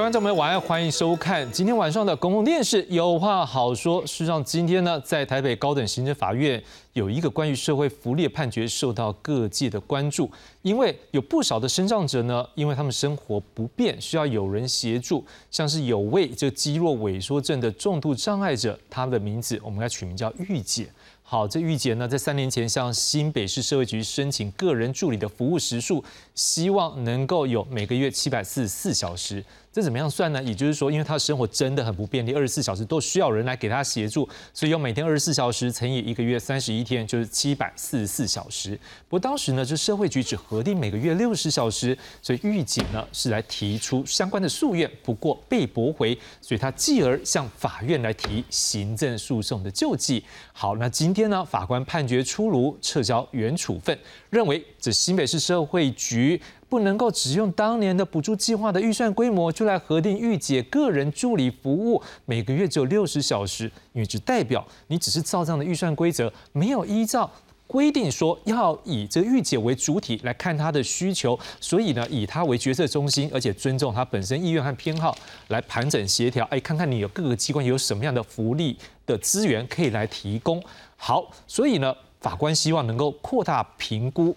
[0.00, 2.82] 观众朋友，晚安，欢迎收看今天晚上的公共电视。
[2.88, 4.00] 有话好说。
[4.06, 6.60] 事实上，今天呢，在台北高等行政法院
[6.94, 10.30] 有一个关于社会福利的判决，受到各界的关注。
[10.62, 15.22] 因为有不少的身障者呢，因为他们生活不便，需要有人协助。
[15.50, 20.88] 像是有位这肌肉萎缩症的重度障碍者，他的名字我们来取名叫玉姐。
[21.22, 26.02] 好，这玉姐呢，在三年前向新北市社会局申请个人助理的服务时数，
[26.34, 29.44] 希望能够有每个月七百四十四小时。
[29.72, 30.42] 这怎么样算呢？
[30.42, 38.76] 也就是说，因为他的生活真的很不便利，二十四小时都需要人来给他协助，所以用每天二十四小时乘以一个月三十一天，就是七百四十四小时。
[39.08, 50.24] 不过当时呢，这社会局只核定每个月六十小时，所以狱警呢是来提出相关的诉愿，不过被驳回，所以他继而向法院来提行政诉讼的救济。
[50.52, 53.96] 好，那今天呢，法官判决出炉，撤销原处分，
[54.30, 56.42] 认为这新北市社会局。
[56.70, 67.28] 不能够只用当年的补助计划的预算规模就来核定御姐个人助理服务每个月只有六十小时，因为只代表你只是照这样的预算规则，没有依照
[67.66, 75.16] 规定说要以这个御姐为主体来看她的需求，所以呢以她为决策中心，而且尊重她本身意愿和偏好
[75.48, 78.76] 来盘整协调，哎，看看你有各个机关有什么样的福利
[79.06, 80.62] 的资源可以来提供。
[80.96, 84.36] 好，所以呢法官希望能够扩大评估。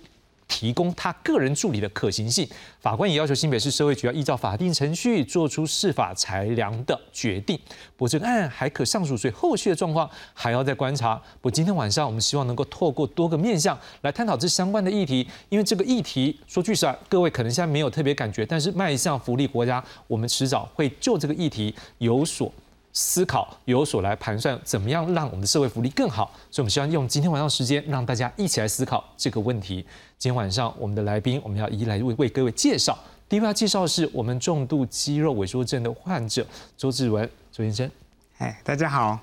[0.53, 2.47] 提供他个人助理的可行性，
[2.79, 7.59] 法官也要求新北市社会局要依照法定程序做出适法裁量的决定。
[7.97, 11.15] 不过这个案还可上诉，所以后续的状况还要再观察。
[11.41, 22.53] 不过今天晚上我们希望能够透过多个面向来探讨这相关的议题，因为这个议题说句实话，各位可能现在没有特别感觉，但是迈向福利国家，我们迟早会就这个议题有所。
[22.93, 26.31] 思考有所来盘算，怎么样让我们的社会福利更好？
[26.51, 29.77] 所以，我们希望用今天晚上时间，让大家一起来思考这个问题。
[30.19, 32.97] 今天晚上，我们的来宾，我们要一来为为各位介绍。
[33.27, 36.45] 第一位要介绍的是我们重度肌肉萎缩症的患者
[36.77, 37.89] 周志文周先生。
[38.37, 39.17] 哎，大家好。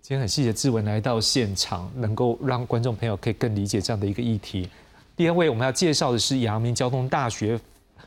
[0.00, 4.66] 今天很谢谢志文来到现场，能够让观众朋友可以更理解这样的一个议题。
[5.14, 7.60] 第二位我们要介绍的是阳明交通大学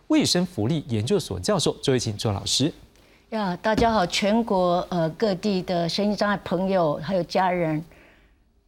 [0.07, 2.73] 卫生福利研究所教授周慧琴周老师。
[3.33, 7.83] 呀，大家好，全国呃各地的身心障碍朋友还有家人，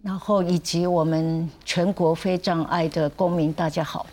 [0.01, 4.07] 然后以及我们全国非障碍的公民，大家好。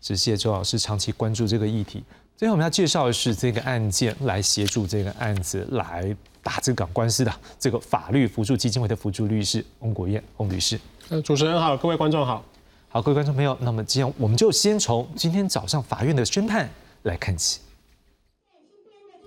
[0.00, 2.04] 谢谢周老师长期关注这个议题。
[2.36, 10.78] 最后我们要介绍的是这个案件来协助这个案子来打这个官司的这个法律辅助基金会的辅助律师翁国燕翁律师。
[11.08, 12.44] 呃，主持人好，各位观众好，
[12.90, 16.70] 好，各位观众朋友，那么今天我们就先从今天早上法院的宣判
[17.02, 17.58] 来看起。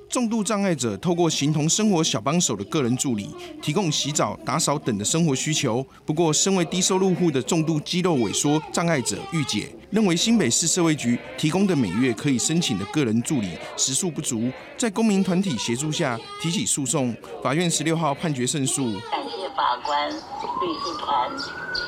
[0.10, 3.30] 重度障碍者透过形同生活小帮手的个人助理，
[3.62, 5.86] 提供洗澡、打扫等的生活需求。
[6.04, 17.16] 不过，身为低收入户的重度肌肉萎缩障碍者玉姐，认为新北市社会局提供的每月可以申请的个人助理时数不足，在公民团体协助下提起诉讼。
[17.44, 18.86] 法院十六号判决胜诉。
[19.12, 21.30] 感谢法官、律师团、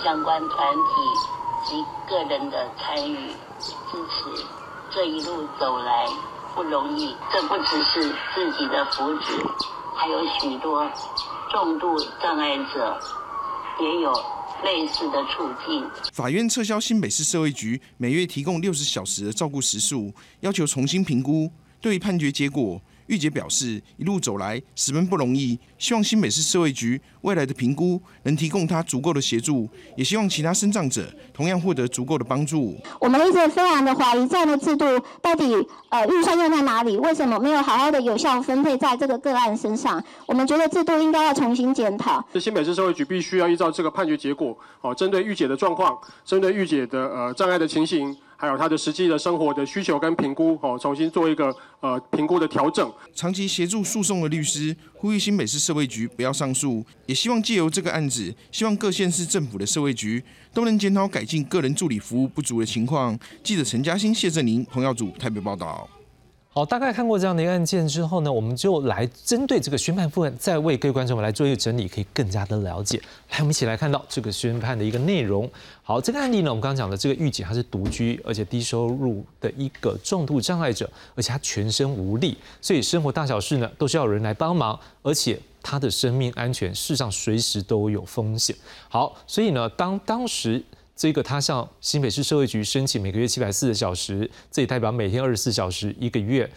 [0.03, 4.45] 相关团体及个人的参与支持，
[4.93, 6.05] 这一路走来。
[6.53, 8.01] 不容易，这不只是
[8.35, 9.49] 自己的福祉，
[9.95, 10.89] 还有许多
[11.51, 12.99] 重度障碍者
[13.79, 14.13] 也有
[14.63, 15.89] 类似的处境。
[16.13, 21.51] 法院撤销新北市社会局每月提供六十小时的照顾时数，要求重新评估。
[21.79, 22.79] 对于判决结果。
[23.11, 29.67] 玉姐表示，一路走来十分不容易，希望新北市社会局未来的评估能提供她足够的协助，
[29.97, 32.73] 也希望其他生障者同样获得足够的帮助。
[33.01, 34.85] 我们一直非常的怀疑这样的制度
[35.21, 35.53] 到底
[35.89, 36.95] 呃预算用在哪里？
[36.95, 40.01] 为什么没有好好的有效分配在这个个案身上？
[40.25, 42.25] 我们觉得制度应该要重新检讨。
[42.31, 48.15] 这新北市社会局必须要依照这个判决结果，哦，针对玉姐的状况，针对玉姐的呃障碍的情形。
[48.41, 52.91] 还有他的实际的生活的需求跟评估，哦，重新做一个呃评估的调整。
[53.13, 60.23] 长期协助诉讼的律师呼吁新北市社会局不要上诉，也希望借由这个案子，希望各县市政府的社会局
[60.55, 63.15] 都能检讨改进个人助理服务不足的情况。
[63.43, 65.87] 记者陈嘉欣、谢振宁、彭耀祖台北报道。
[66.53, 73.01] 好，大概看过这样的一个案件之后呢，我们就来针对这个宣判部分，再为各位观众们来做一个整理，可以更加的了解。
[73.29, 75.49] 来，我们一起来看到这个宣判的一个内容。
[75.81, 88.53] 好，这个案例呢，我们刚刚讲的这个狱警他是独居而且低收入的一个重度障碍者，而且他全身无力，所以生活大小事呢都需要人来帮忙，而且他的生命安全事实上随时都有风险。
[88.89, 90.61] 好，所以呢，当当时。
[91.01, 96.47] 这个他向新北市社会局申请每个月七百四十小时，这也代表每天二十四小时，一个月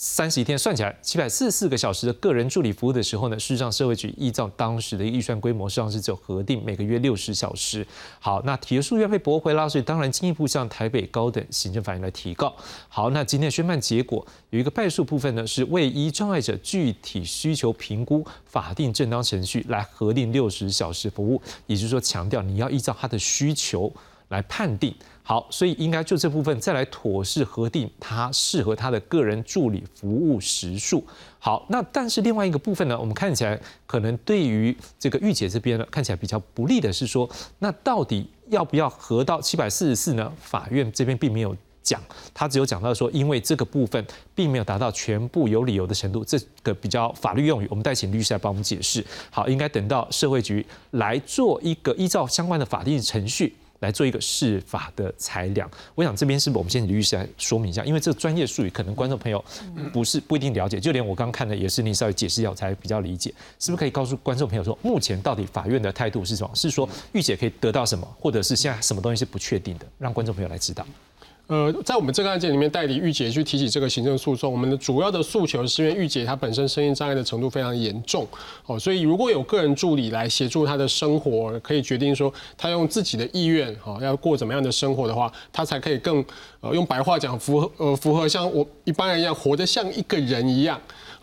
[0.00, 7.84] 三十一天算起来，七百四十四个小时的个人助理服务的时候呢，事实上社会局依照当时的预算规模，实际上是只有核定每个月六十小时。
[8.20, 12.54] 好，那提的数要被驳回啦，所以当然进一步向台北高等行政法院来提告。
[12.88, 23.92] 好，那今天的宣判结果有一个败诉部分呢，是未依障碍者具体需求评估法定正当程序来核定六十小时服务，也就是说强调你要依照他的需求。
[24.28, 31.04] 来判定好，所以应该就这部分再来妥适核定他适合他的个人助理服务时数。
[31.38, 37.28] 好，那但是另外一个部分呢，我们看起来可能对于这个御姐这边呢，看起来比较不利的是说，
[37.58, 40.32] 那到底要不要核到七百四十四呢？
[40.40, 42.00] 法院这边并没有讲，
[42.32, 44.02] 他只有讲到说，因为这个部分
[44.34, 49.04] 并没有达到全部有理由的程度，这个比较法律用语，我们再请律师来帮我们解释。
[49.30, 53.54] 好，应该等到社会局来做一个依照相关的法定程序。
[53.80, 59.44] 来做一个释法的裁量，我想这边是不是我们先请律师来说明一下，因为这个专业术语可能观众朋友
[59.92, 66.50] 不是不一定了解，就连我刚刚看的也是你稍微解释一下我才比较理解，是不是可以告诉观众朋友说，目前到底法院的态度是什么？
[66.54, 70.84] 是说御姐可以得到什么，或者是现在什么东西是不确定的，让观众朋友来知道。
[71.48, 78.28] 呃，在我们这个案件里面，代理御姐去提起这个行政诉讼，我们的主要的诉求是因为御姐她本身声音障碍的程度非常严重，
[78.66, 86.22] 哦，所以如果有个人助理来协助她的生活，可以决定说她用自己的意愿，哈，要过怎么样的生活的话，她才可以更，
[86.60, 90.78] 呃，用白话讲，符合，呃，符合像我一般人一样，活得像一个人一样。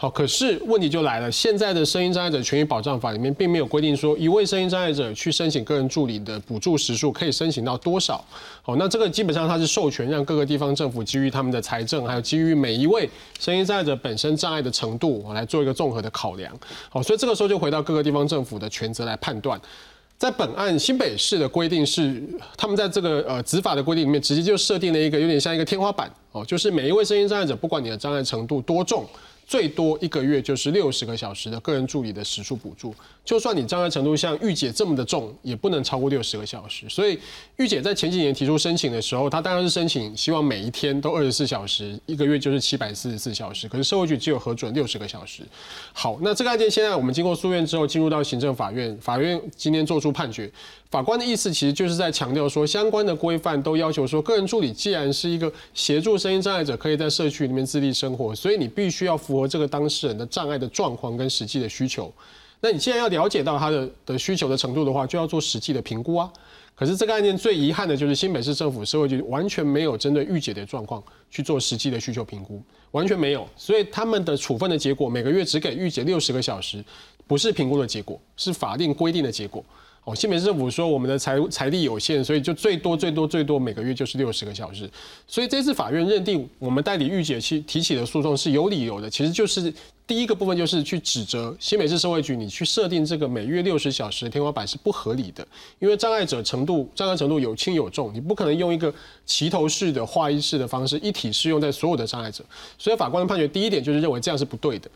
[0.06, 8.24] 好，可是问题就来了，现在的声音障碍者权益保障法里面并没有规定说，一位声音障碍者去申请个人助理的补助时数可以申请到多少。
[8.62, 13.10] 好，那这个基本上它是授权让各个地方政府基于他们的财政，还有基于每一位
[13.40, 16.56] 声音障碍者本身障碍的程度，来做一个综合的考量。
[16.88, 19.60] 好，所以这个时候就回到各个地方政府的权责来判断。
[20.20, 22.22] 在本案新北市的规定是，
[22.56, 29.04] 他们在这个呃执法的规定里面，直接就设定了一个有点像一个天花板哦，就是每一位声音障碍者，不管你的障碍程度多重。
[29.48, 32.94] 最多一个月就是六十个小时的个人助理的时数补助，
[33.24, 36.90] 就算你障碍程度像御姐这么的重，也不能超过六十个小时。
[36.90, 37.18] 所以
[37.58, 43.68] 御姐在前几年提出申请的时候，她当然是申请希望每一天都二十四小时，一个月就是七百四十四小时。
[43.68, 45.44] 可是社会局只有核准六十个小时。
[45.94, 50.52] 好，那这个案件现在我们经过诉愿之后，进入到行政法院，法院今天做出判决。
[50.92, 62.14] 法官的意思其实就是在强调说，相关的规范都要求说，个人助理既然是一个协助声音障碍者可以在社区里面自立生活，所以你必须要符合这个当事人的障碍的状况跟实际的需求。
[62.62, 66.32] 那你既然要了解到他的的需求的程度的话，就要做实际的评估啊。
[66.74, 71.02] 可是这个案件最遗憾的就是新北市政府社会局完全没有针对御姐的状况
[71.32, 72.62] 去做实际的需求评估，
[72.92, 73.48] 完全没有。
[73.56, 76.84] 所以他们的处分的结果每个月只给御姐六十个小时，
[77.28, 79.64] 不是评估的结果，是法定规定的结果。
[80.06, 84.88] 哦，新北市政府说我们的财财力有限，所以就最多最多最多每个月就是六十个小时。
[85.28, 89.74] 所以这次法院认定我们代理御姐去提起的诉讼是有理由的，其实就是
[90.06, 95.44] 第一个部分就是去指责新北市社会局，你去设定这个每月六十小时的天花板是不合理的，
[95.80, 98.94] 因为障碍者程度障碍程度有轻有重，你不可能用一个
[99.26, 102.46] 齐头式的划一式的方式一体适用在所有的障碍者。
[102.78, 104.88] 所以法官的判决第一点就是认为这样是不对的。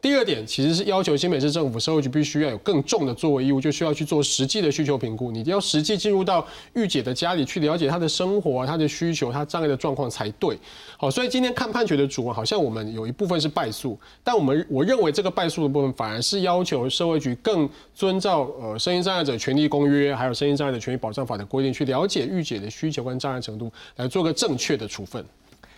[0.00, 5.32] 第二点其实是要求新北市政府社会局必须要有更重的作为义务，就需要去做实际的需求评估。
[5.32, 10.56] 你要实际进入到御姐的家里去了解她的生活、她的需求、她障碍的状况才对。
[10.96, 25.24] 好，所以今天看判决的主文，好像我们有一部分是败诉，但我们我认为这个败诉的部分反而是要求社会局更遵照呃声音障碍者权利公约，还有声音障碍者权益保障法的规定，去了解御姐的需求跟障碍程度，来做个正确的处分。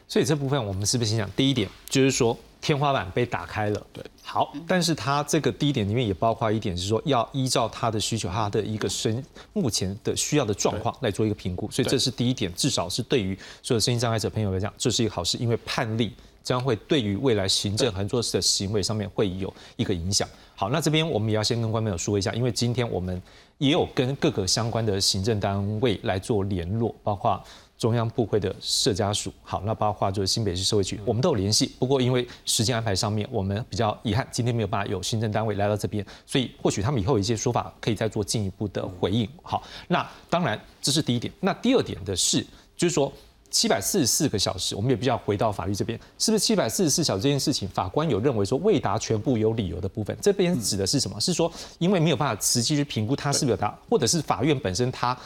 [0.07, 2.37] 所以这部分我们是不是先讲第一点，就是说。
[2.61, 9.25] 天花板被打开了，对，好，但是它这个第一点里面也包括一点，是说要依照他的需求，他的一个身
[9.55, 16.13] 目前的需要的状况来做一个评估，所以这是第一点，至少是对于所有身心障碍者朋友来讲，这是一个好事，因为判例
[16.43, 20.29] 将会对于未来行政和做事的行为上面会有一个影响。
[20.55, 23.21] 好，那这边我们也要先跟观众朋友说一下，因为今天我们
[23.57, 27.43] 也有跟各个相关的行政单位来做联络，包括。
[27.81, 31.73] 中央部会的社家属，好，那包括就是新北市社会局，我们都有联系。
[31.79, 39.27] 不过因为时间安排上面，我们比较遗憾，今天没有办法有行政单位来到这边，所以或许他们以后有一些说法，可以再做进一步的回应。
[39.43, 41.33] 好，那当然这是第一点。
[41.41, 42.47] 那第二点的是，
[42.77, 43.11] 就是说
[43.49, 51.19] 七百四十四个小时，我们也必须要回到法律这边，是不是七百四十四小时这件事情，法官有认为说未达全部有理由的部分，这边指的是什么？
[51.19, 55.17] 是说因为没有办法实际去评估他是不是有达，或者是法院本身他。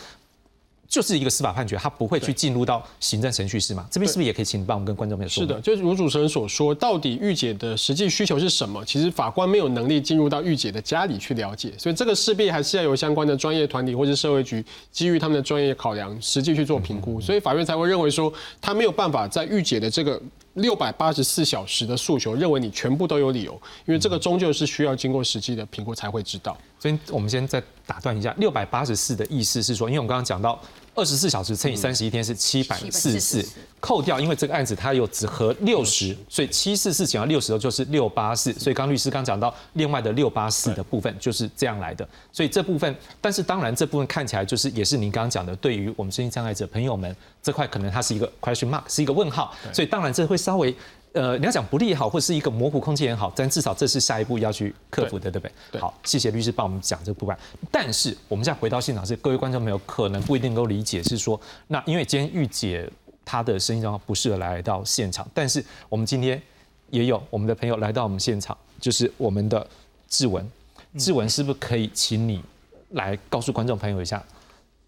[0.94, 3.84] 就是一个司法判决，他不会去进入到行政程序是吗？
[3.90, 5.42] 这边是不是也可以请你帮我们跟观众朋友说？
[5.42, 8.84] 是的，就是如主持人所说，到底御姐的实际需求是什么？
[8.84, 17.20] 其实法官没有能力进入到御姐的家里去了解，所以这个势必还是要由相关的专业团体或是社会局基于他们的专业考量，实际去做评估。
[17.20, 20.22] 所以法院才会认为说，他没有办法在御姐的这个
[20.52, 23.52] 六百八十四小时的诉求，认为你全部都有理由，
[23.84, 26.56] 因为这个终究是需要经过实际的评估才会知道。
[26.78, 30.60] 所以我们先再打断一下，六百八十四的意思是说，因为我们刚刚讲到
[30.94, 33.44] 二十四小时乘以三十一天是七百四十四，
[33.80, 50.74] 扣掉，因为这个案子它有只合六十，所以七四四减到六十的就是六八四，所以刚律师刚讲到另外的六八四的部分就是这样来的，所以这部分，但是当然这部分看起来就是也是您刚刚讲的，对于我们身心障碍者朋友们这块可能它是一个 question mark，是一个问号，所以当然这会稍微。
[51.14, 55.80] 呃，你要讲不利也好，或是一个模糊空间也好，但至少这是下一步要去克服的，对不对？
[55.80, 57.36] 好，谢谢律师帮我们讲这个部分。
[57.70, 62.90] 但是我们现在回到现场，是各位观众朋友可能不一定能够理解，是说，那因为今天玉姐
[63.24, 66.42] 她的声音状况不适合来到现场，但是我们今天
[66.90, 69.64] 也有我们的朋友来到我们现场，就是我们的
[70.08, 70.50] 志文，
[70.98, 72.42] 志文是不是可以请你
[72.90, 74.20] 来告诉观众朋友一下，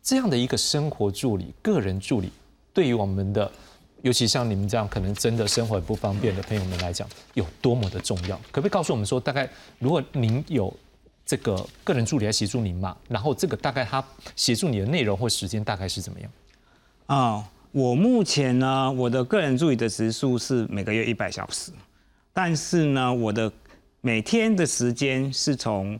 [0.02, 2.32] 这样的一个生活助理、个人助理，
[2.74, 3.48] 对于我们的。
[4.06, 8.36] 尤其像你们这样可能真的生活不方便的朋友们来讲，有多么的重要？
[8.52, 10.72] 可不可以告诉我们说，大概如果您有
[11.24, 14.04] 这个个人助理来协助您嘛，然后这个大概他
[14.36, 16.30] 协助你的内容或时间大概是怎么样？
[17.06, 21.72] 啊，我目前呢，我的个人助理的时数是每个月一百小时，
[22.32, 23.52] 但是呢，我的
[24.02, 25.98] 每天的时间是从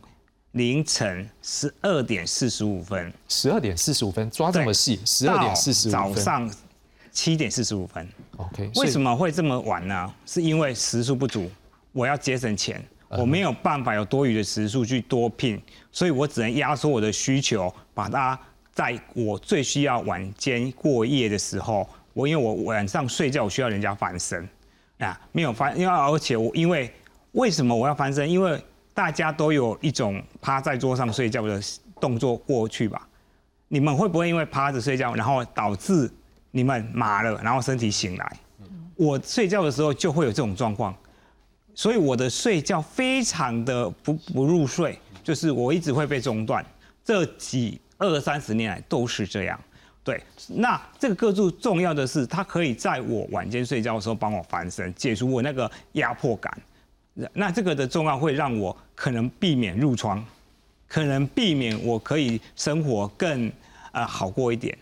[0.53, 6.49] 凌晨十二点四十五分，十二点四十五分抓这么细，十二点四十五分早上。
[7.17, 8.69] 七点四十五分，OK。
[8.75, 10.13] 为什么会这么晚呢？
[10.27, 11.49] 是因为时数不足，
[11.91, 15.59] 我要节省钱，我没有办法有多余的时数去多聘，
[15.91, 18.39] 所以我只能压缩我的需求，把它
[18.71, 24.47] 在我最需要晚间过夜的时候，我因为我晚上睡觉我需要人家翻身
[24.99, 26.93] 啊，没有翻，因为而且我因为
[27.31, 28.29] 为什么我要翻身？
[28.29, 31.59] 因为大家都有一种趴在桌上睡觉的
[31.99, 33.07] 动作过去吧，
[33.69, 36.07] 你们会不会因为趴着睡觉，然后导致？
[36.57, 38.37] 你们麻了，然后身体醒来，
[38.95, 40.95] 我睡觉的时候就会有这种状况，
[41.75, 46.65] 所以我的睡觉非常的不不入睡，就是我一直会被中断，
[47.05, 49.59] 这几二三十年来都是这样。
[50.03, 56.57] 对，那这个个柱重要的是，它可以在我晚间睡觉的时候帮我翻身，解除我那个压迫感。
[57.33, 60.25] 那这个的重要会让我可能避免褥疮，
[60.87, 63.51] 可能避免我可以生活更
[63.91, 64.75] 呃好过一点。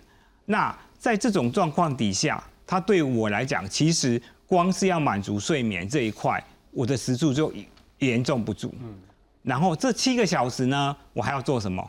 [0.45, 0.73] 那
[1.05, 7.53] 在这种状况底下，它对我来讲，其实光是要满足睡眠这一块，我的时速就
[7.99, 8.73] 严重不足。
[8.81, 8.91] 嗯，
[9.43, 11.87] 然后这七个小时呢，我还要做什么？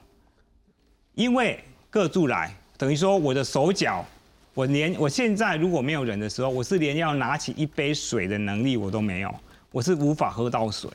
[1.15, 4.05] 因为各住来，等于说我的手脚，
[4.53, 9.35] 我连我现在如果没有人的时候，我是连要拿起一杯水的能力我都没有，
[9.73, 10.91] 我是无法喝到水。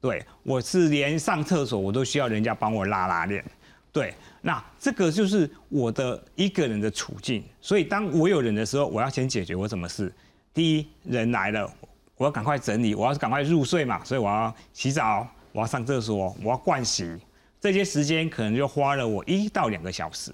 [0.00, 3.44] 对，我是连上厕所我都需要人家帮我拉拉链。
[3.92, 4.12] 对。
[4.42, 10.12] 那这个就是我的一个人的处境，所以当我有人的时候，我要先解决我什么事。
[10.54, 11.70] 第一，人来了，
[12.16, 17.16] 我要赶快整理，我要赶快入睡嘛，所以我要洗澡，我要上厕所，我要盥洗，
[17.60, 20.32] 这些时间可能就花了我一到两个小时。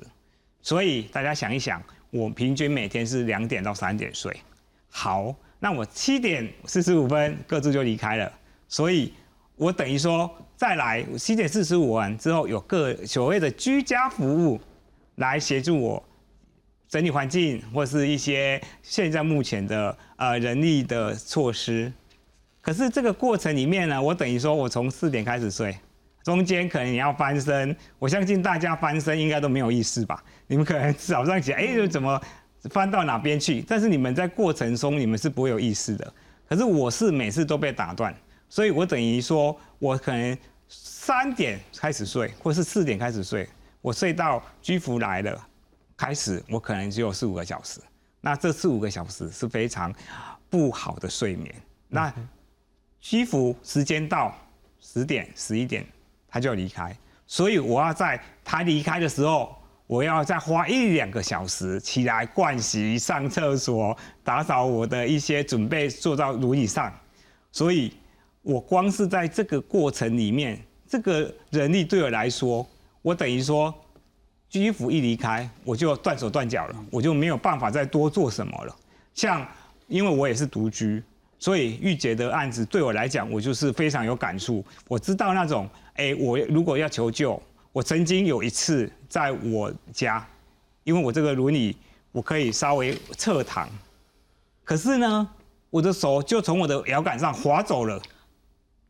[0.63, 4.35] 所以大家想一想，我平均每天是两点到三点睡。
[4.89, 8.33] 好，那我七点四十五分各自就离开了，
[8.69, 9.13] 所以
[9.57, 10.31] 我等于说。
[10.57, 14.59] 再来七点四十五完之后，有个所谓的居家服务
[15.17, 16.03] 来协助我
[16.89, 21.93] 整理环境，或是一些现在目前的呃人力的措施。
[22.63, 25.77] 可是这个过程里面呢，我等于说我从四点开始睡，
[26.25, 30.25] 中间可能你要翻身，我相信大家翻身应该都没有意识吧？
[30.47, 32.19] 你们可能早上起来，哎，怎么
[32.71, 33.61] 翻到哪边去？
[33.69, 36.15] 但是你们在过程中你们是不会有意识的。
[36.49, 38.17] 可是我是每次都被打断。
[38.49, 40.39] 所以我等于说，我可能
[40.69, 43.49] 三点开始睡，或是四点开始睡，
[43.83, 45.47] 我睡到居服来了，
[45.97, 47.81] 开始我可能只有四五个小时。
[48.21, 49.93] 那这四五个小时是非常
[50.49, 51.55] 不好的睡眠。
[51.89, 52.13] 那
[53.01, 54.35] 居服时间到
[54.81, 55.85] 十点、十一点，
[56.29, 66.93] 他就要离开，所以我要在他离开的时候，我要再花一两个小时起来盥洗、上厕所、打扫我的一些准备，坐到轮椅上，
[67.51, 67.93] 所以。
[68.47, 70.57] 我光是在这个过程里面，
[70.89, 72.65] 这个人力对我来说，
[73.03, 73.75] 我等于说，
[74.49, 78.77] 居服一离开，我就断手断脚了，我就没有办法再多做什么了。
[79.15, 79.45] 像，
[79.89, 81.03] 因为我也是独居，
[81.41, 84.65] 所以玉洁的案子对我来讲，我就是非常有感触。
[84.87, 90.25] 我知道那种，哎，我如果要求救，我曾经有一次在我家，
[90.85, 91.75] 因为我这个轮椅
[92.13, 93.69] 我可以稍微侧躺，
[94.63, 95.29] 可是呢，
[95.69, 98.01] 我的手就从我的摇杆上滑走了。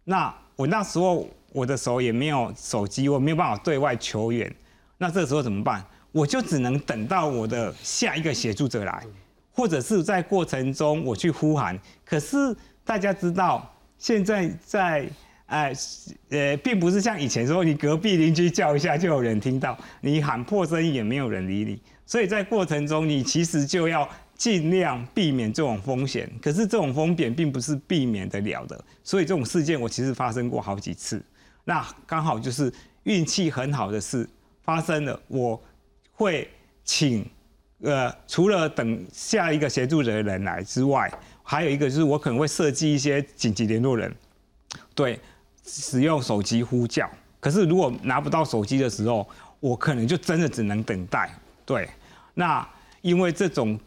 [0.08, 4.50] 那我那时候我的手也没有手机，我没有办法对外求援。
[4.98, 5.84] 那这时候怎么办？
[6.12, 9.04] 我就只能等到我的下一个协助者来，
[9.50, 15.06] 或者是在过程中我去呼喊，可是大家知道，现在在
[15.46, 15.72] 哎
[16.30, 26.30] 呃，并不是像以前说你隔壁邻居叫一下就有人听到，你喊破声也没有人理你，所以在过程中你其实就要尽量避免这种风险。
[26.40, 31.20] 可是这种风险并不是避免得了的，所以这种事件我其实发生过好几次。
[31.64, 32.72] 那刚好就是
[33.04, 34.28] 运气很好的事
[34.62, 35.60] 发生了，我
[36.12, 36.48] 会
[36.84, 37.24] 请。
[37.82, 41.12] 呃，除了等下一个协助的人来之外，
[41.42, 44.10] 还有一个就是我可能会设计一些紧急联络人，
[44.94, 45.20] 对，
[45.62, 47.08] 使用手机呼叫。
[47.38, 49.28] 可是如果拿不到手机的时候，
[49.60, 51.30] 我可能就真的只能等待。
[51.66, 51.86] 对，
[52.32, 52.66] 那
[53.02, 53.78] 因为这种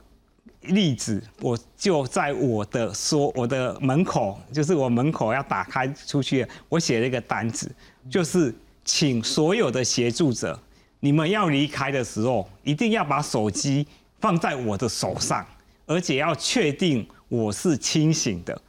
[0.62, 7.72] 例子，我就在我的说我的门口，就是我门口要打开出去，我写了一个单子，
[8.10, 10.60] 就是请所有的协助者。
[11.00, 13.88] 你们要离开的时候，一定要把手机
[14.20, 15.46] 放在我的手上，
[15.86, 18.62] 而且要确定我是清醒的。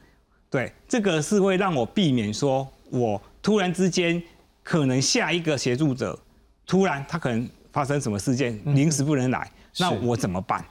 [0.49, 4.21] 对，这个是会让我避免说，我突然之间
[4.63, 6.17] 可能下一个协助者
[6.65, 10.63] 突然他可能发生什么事件，临时不能来，那我怎么办？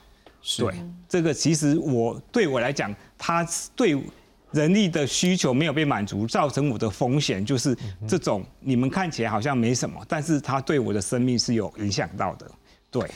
[0.57, 0.73] 对，
[1.07, 4.01] 这个其实我对我来讲，他对。
[4.53, 7.73] 人力的需求没有被满足，造成我的风险就是
[8.05, 8.43] 这种。
[8.59, 12.51] 你们看起来好像没什么，但是它对我的生命是有影响到的。
[12.89, 13.09] 对，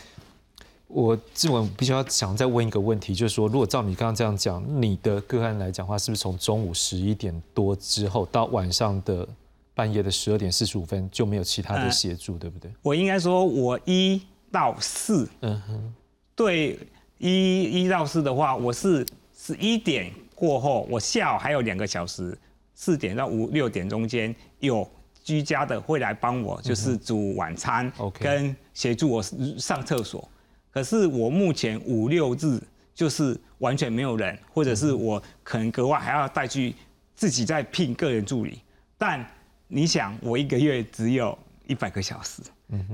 [0.88, 9.28] 我志文必须要想再问一个问题，就是说，如果照你刚刚这样讲，你的个案来讲话，是不是从中午十一点多之后到晚上的
[9.74, 12.72] 半夜的十二点四十五分就没有其他的协助，对不对？
[12.82, 15.94] 我应该说，我一到四，嗯哼，
[16.34, 16.80] 对，
[17.18, 19.06] 一一到四的话，我是
[19.38, 20.12] 十一点。
[20.36, 22.38] 过后，我下午还有两个小时，
[22.74, 24.86] 四点到五六点中间有
[25.24, 29.24] 居家的会来帮我，就是煮晚餐，跟协助我
[29.58, 30.28] 上厕所。
[30.74, 32.60] 可是我目前五六日
[32.94, 36.76] 就是完全没有人，或者是我可能格外还要带去
[37.16, 38.60] 自己在聘个人助理。
[38.98, 39.26] 但
[39.70, 42.42] 你想，我一个月只有一百个小时，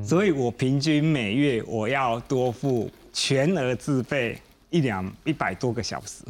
[0.03, 6.23] 所以我平均每月我要多付全额自费一两一百多个小时。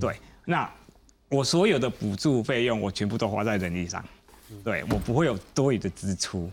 [0.00, 0.16] 对。
[0.44, 0.68] 那
[1.28, 4.04] 我所有的补助费用，我全部都花在人力上，
[4.64, 6.50] 对我不会有多余的支出。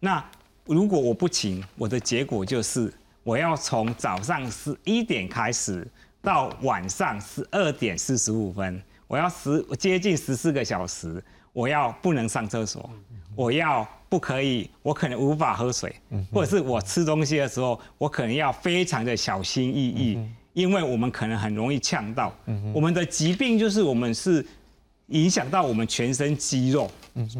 [0.00, 0.22] 那
[0.66, 5.86] 如果我不请，我的结果就是我要从早上十一点开始
[6.20, 12.90] 到晚上十二点四十五分，我要十接近十四个小时，我要不能上厕所，
[13.38, 15.94] 我要不可以，我可能无法喝水，
[16.32, 20.18] 或者是我吃东西的时候，我可能要非常的小心翼翼。
[20.54, 22.34] 因为我们可能很容易呛到，
[22.74, 24.44] 我们的疾病就是我们是
[25.08, 26.90] 影响到我们全身肌肉，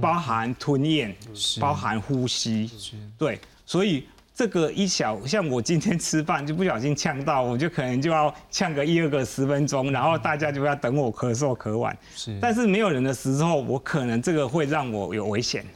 [0.00, 1.12] 包含吞咽，
[1.58, 2.70] 包含呼吸，
[3.18, 15.66] 对，所以这个一小像我今天吃饭就不小心呛到，我就可能就要呛个一二个十分钟，然后大家就要等我咳嗽咳完，是，但是没有人的时候，我可能这个会让我有危险，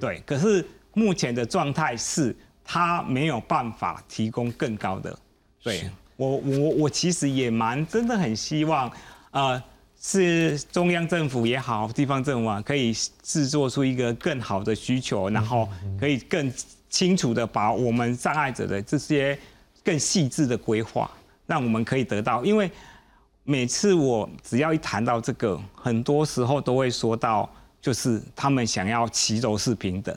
[0.00, 5.18] 对，可是目前的状态是他没有办法提供更高的，
[5.62, 5.90] 对。
[6.16, 8.90] 我我我其实也蛮真的很希望，
[9.30, 9.62] 呃，
[10.00, 16.52] 是中央政府也好，地方政府啊，可以制作出一个更好的需求，然后可以更
[16.90, 19.38] 清楚的把我们障碍者的这些
[19.84, 21.08] 更细致的规划，
[21.46, 22.44] 让我们可以得到。
[22.44, 22.68] 因为
[23.44, 27.48] 每次我只要一谈到这个，很多时候都会说到，
[27.88, 30.14] 就是他们想要齐头式平等。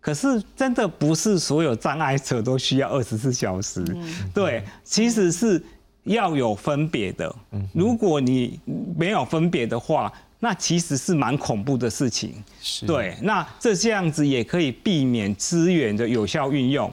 [0.00, 3.84] 可是真的不是所有障碍者都需要二十四小时，
[4.32, 5.60] 对，其实是
[6.04, 7.34] 要有分别的。
[7.74, 8.60] 如果你
[8.96, 12.32] 没有分别的话，那其实是蛮恐怖的事情。
[12.86, 16.92] 对，那这这样子也可以避免资源的有效运用。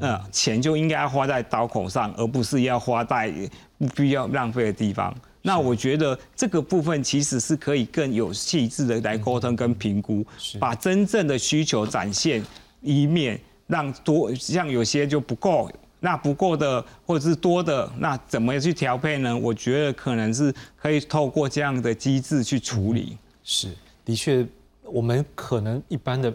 [0.00, 3.30] 嗯，钱就应该花在刀口上，而不是要花在
[3.76, 5.14] 不必要浪费的地方。
[5.42, 10.24] 那我觉得这个部分其实是可以更有细致的来沟通跟评估，
[10.58, 12.44] 把真正的需求展现
[12.82, 15.70] 一面，让多像有些就不够，
[16.00, 19.36] 那不够的或者是多的，那怎么去调配呢？
[19.36, 23.16] 我觉得可能是可以透过这样的机制去处理。
[23.44, 23.74] 是，
[24.04, 24.46] 的确，
[24.82, 26.32] 我们可能一般的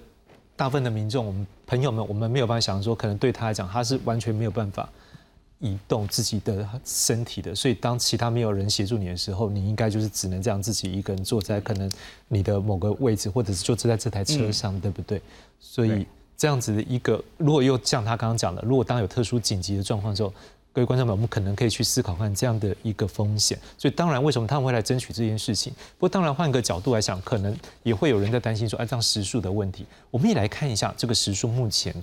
[0.56, 4.90] 大部分的民众，我们朋友们，我们没有办法想说，可能对他来讲，他是完全没有办法。
[5.64, 11.90] 移动自己的身体的，所以当其他没有人协助你的时候，你应该就是只能这样自己一个人坐在可能
[12.28, 15.22] 你的某个位置，或者是就坐在这台车上，对不对？
[15.62, 20.34] 所以这样子的一个，如果又像他刚刚讲的，如果当有特殊紧急的状况的时候，
[20.74, 23.58] 各位观众们，我们可能可以去思考看这样的一个风险。
[23.78, 25.72] 所以当然，为什么他们会来争取这件事情？
[25.98, 29.86] 不过当然，换个角度来想，可能也会有人在担心说，哎，这样时速的问题。
[30.12, 31.96] 我们也来看一下这个时速目前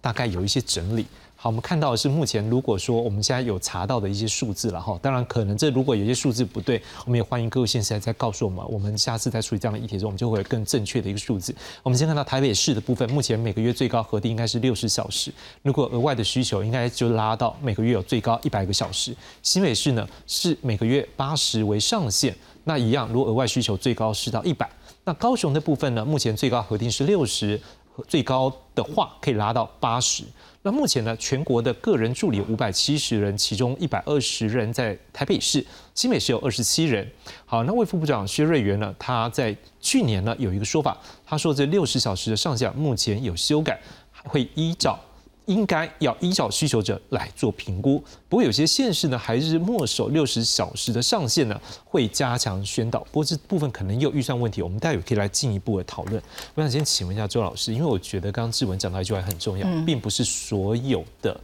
[0.00, 1.06] 大概有一些整理。
[1.40, 11.54] 好，我们看到的是目前如果说我们现在有查到的一些数字了哈，当然可能这如果有些数字不对，我们也欢迎各位现在再告诉我们，我们下次在处理这样的议题的时候，我们就会有更正确的一个数字。
[11.84, 19.14] 我们先看到台北市的部分，目前每个月最高核定应该是六十小时，如果额外的需求应该就拉到每个月有最高一百个小时。
[19.40, 24.68] 新北市呢是每个月八十为上限，那一样如果额外需求最高是到一百。
[25.04, 27.60] 那高雄的部分呢，目前最高核定是六十，
[28.08, 30.24] 最高的话可以拉到八十。
[30.62, 37.08] 那目前呢，全国的个人助理五百七十人，其中一百二十人在台北市，新北市有二十七人。
[37.46, 43.80] 好，那卫副部长薛瑞元呢，他在去年呢有一个说法，他说这六十小时的上下目前有修改，
[44.24, 44.98] 会依照。
[45.48, 48.04] 应该要依照需求者来做评估。
[48.28, 53.00] 不过有些县市呢，还是默守六十小时的上限呢，会加强宣导。
[53.04, 56.22] 不过这部分可能有预算问题，我们待会可以来进一步的讨论。
[56.54, 61.40] 我想先请问一下周老师，因为我觉得刚刚志文讲到一句话很重要，并不是所有的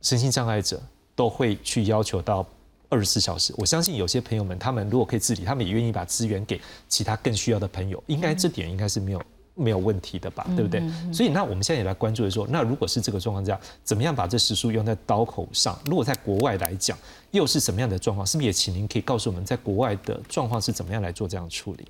[0.00, 0.82] 身心障碍者
[1.14, 2.46] 都会去要求到
[2.88, 3.52] 二十四小时。
[3.58, 8.02] 我相信有些朋友们，他们如果可以自理，他们也愿意把资源给其他更需要的朋友。
[8.06, 9.22] 应该这点应该是没有。
[9.58, 10.80] 没有问题的吧，对不对？
[11.12, 15.78] 所以那我们现在也来关注的说，那如果是这个状况下，怎么样把这时数用在刀口上？
[15.84, 16.96] 如果在国外来讲，
[17.32, 18.26] 又是什么样的状况？
[18.26, 21.84] 是不是也请您可以告诉我们，在国外的状况是怎么样来做这样处理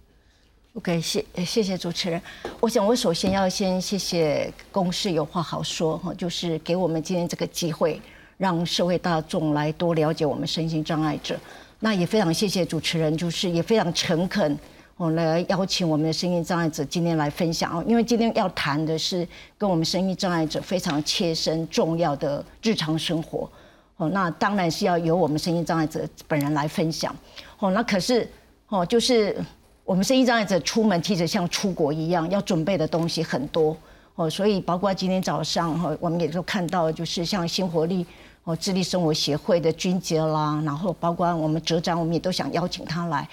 [0.75, 2.21] ？OK，谢谢谢主持人。
[2.61, 8.01] 我想我首先要先谢谢公司有话好说哈，就是给我们今天这个机会，
[8.37, 11.39] 让社会大众来多了解我们身心障碍者。
[11.81, 14.59] 那也非常谢谢主持人，就是也非常诚恳。
[14.99, 23.49] 我来邀请我们的声音障碍者今天来分享哦，因为今天要谈的是跟我们声音障碍者非常切身重要的日常生活
[23.97, 27.15] 哦，那当然是要由我们声音障碍者本人来分享
[27.61, 27.71] 哦。
[27.71, 28.29] 那可是
[28.67, 29.41] 哦，就是
[29.85, 33.77] 我们声音障碍者出门其实像出国一样，要准备的东西很多
[34.17, 38.05] 哦，所以包括今天早上哈，我们也都看到，就是像新活力
[38.43, 43.29] 哦，智力生活协会的君杰啦，然后包括我们哲长，我们也都想邀请他来。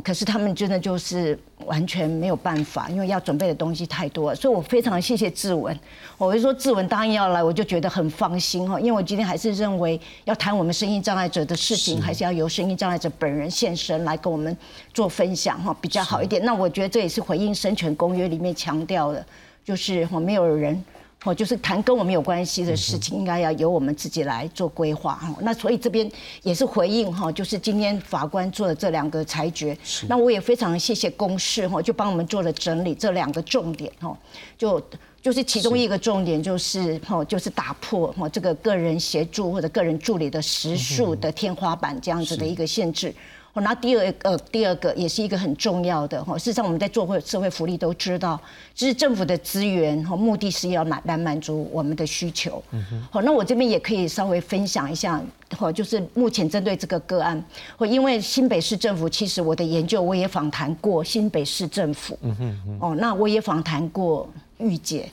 [0.00, 5.78] 可是他们真的就是完全没有办法，因为要准备的东西太多了，所以我非常谢谢志文。
[6.18, 14.56] 我就说志文答应要来，我就觉得很放心哈，因为我今天还是认为要谈我们声音障碍者的事情，还是要由声音障碍者本人现身来跟我们
[14.92, 16.44] 做分享哈，比较好一点。
[16.44, 19.24] 那我觉得这也是回应《生权公约》里面强调的，
[19.64, 20.84] 就是我没有人。
[21.26, 25.34] 哦，就是谈跟我们有关系的事情，应该要由我们自己来做规划哈。
[25.40, 26.08] 那所以这边
[26.44, 29.76] 也是回应哈，就是今天法官做的这两个裁决，
[30.08, 34.16] 那我也非常谢谢公事哈，就帮我们做了整理这两个重点哈，
[34.56, 34.80] 就
[35.20, 43.12] 就是其中一个重点就是哈，就是打破哈这个个人协助或者个人助理的时数的天花板这样子的一个限制。
[43.60, 46.36] 那第二个，第二个也是一个很重要的哈。
[46.36, 48.40] 事实上，我们在做会社会福利都知道，
[48.74, 52.62] 就是政府的资源和目的是要满来满足我们的需求。
[53.10, 55.22] 好，那我这边也可以稍微分享一下，
[55.56, 57.42] 哈，就是目前针对这个个案，
[57.76, 62.18] 或因为新北市政府，其实我的研究我也访谈过新北市政府。
[62.22, 62.78] 嗯哼。
[62.80, 65.08] 哦，那我也访谈过玉姐。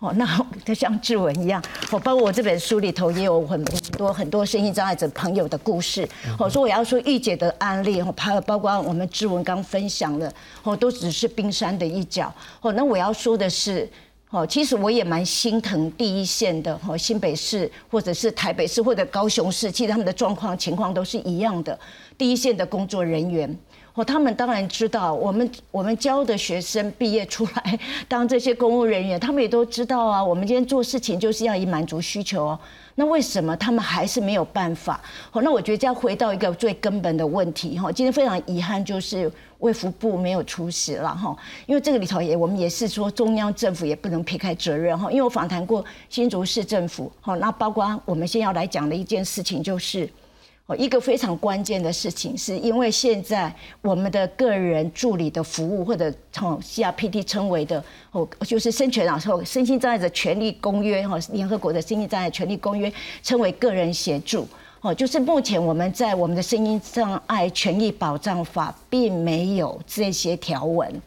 [0.00, 0.26] 哦，那
[0.64, 3.62] 就像志文一样，我包括我这本书里头也有很
[3.98, 6.08] 多很多身心障碍者朋友的故事。
[6.38, 10.32] 我说我要说玉姐的案例，还有包括我们志文刚分享的，
[10.62, 12.32] 哦，都只是冰山的一角。
[12.62, 13.86] 哦，那我要说的是，
[14.30, 21.78] 哦，其实我也蛮心疼第一线的，哦，新北市或者是台北市或者高雄市，其实他们的状况情况都是一样的，
[22.16, 23.54] 第一线的工作人员。
[24.04, 30.22] 他们当然知道，我们我们教的学生毕业出来 当这些公务人员，他们也都知道啊。
[30.22, 32.58] 我们今天做事情就是要以满足需求哦。
[32.96, 35.00] 那为什么他们还是没有办法？
[35.32, 37.90] 哦，那我觉得要回到一个最根本的问题哈。
[37.90, 41.34] 今天非常遗憾，就是卫福部没有出席了哈。
[41.66, 45.10] 因为这个里头也我们也是说，中央政府也不能撇开责任哈。
[45.10, 50.08] 因为我访谈过新竹市政府，哈，那包括我们先要来讲的一件事情就是。
[50.76, 53.52] 一个非常关键的事情，是因为现在
[53.82, 64.46] 我们的个人助理的服务，或者从 CRPD 称为的哦，就是生权然后身心障碍者权利公约哈，联合国的身心障碍权利公约称为个人协助
[64.80, 71.02] 哦，就是目前我们在我们的身心障碍权益保障法并没有这些条文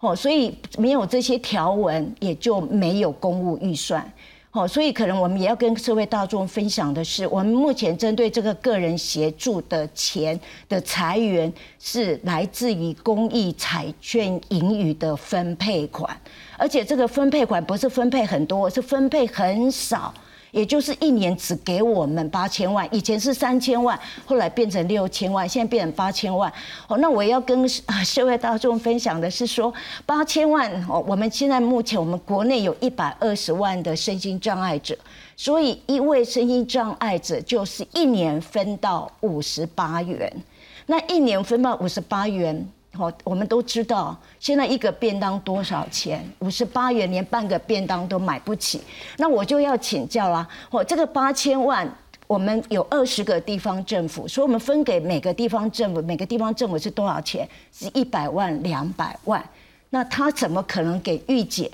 [0.00, 4.10] 哦，所以没有这些条文，也就没有公务预算。
[4.50, 10.38] 好，所以可能我们也要跟社会大众分享的是，我们目前针对这个个人协助的钱
[10.70, 16.18] 的裁员是来自于公益彩券盈余的分配款，
[16.56, 20.12] 而且这个分配款不是分配很多，是分配很少。
[20.50, 26.52] 也就是一年只给我们八千万，以前是三千万，后来变成六千万，现在变成八千万。
[26.86, 29.72] 哦，那我要跟社会大众分享的是说，
[30.06, 34.96] 八千万哦，我们现在目前我们国内有一百二十万的身心障碍者，
[35.36, 40.32] 所以一位身心障碍者就是一年分到五十八元。
[40.86, 42.66] 那一年分到五十八元，
[42.98, 46.28] 好，我们都知道现在一个便当多少钱？
[46.40, 48.82] 五十八元连半个便当都买不起。
[49.18, 51.88] 那我就要请教啦，哦，这个八千万，
[52.26, 57.48] 我们有二十个地方政府，所以我们分给每个地方政府，每个地方政府是多少钱？
[57.72, 59.40] 是一百万、两百万。
[59.90, 61.70] 那他怎么可能给玉姐？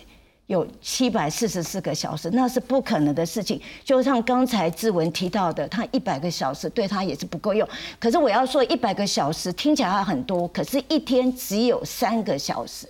[0.46, 3.60] 有七百四十四个小时，那是不可能的事情。
[3.82, 7.66] 就像刚才志文提到的，他一百个小时对他也是不够用。
[7.98, 12.86] 可是我要说，一百个小时听起来很多，可是一天只有三个小时，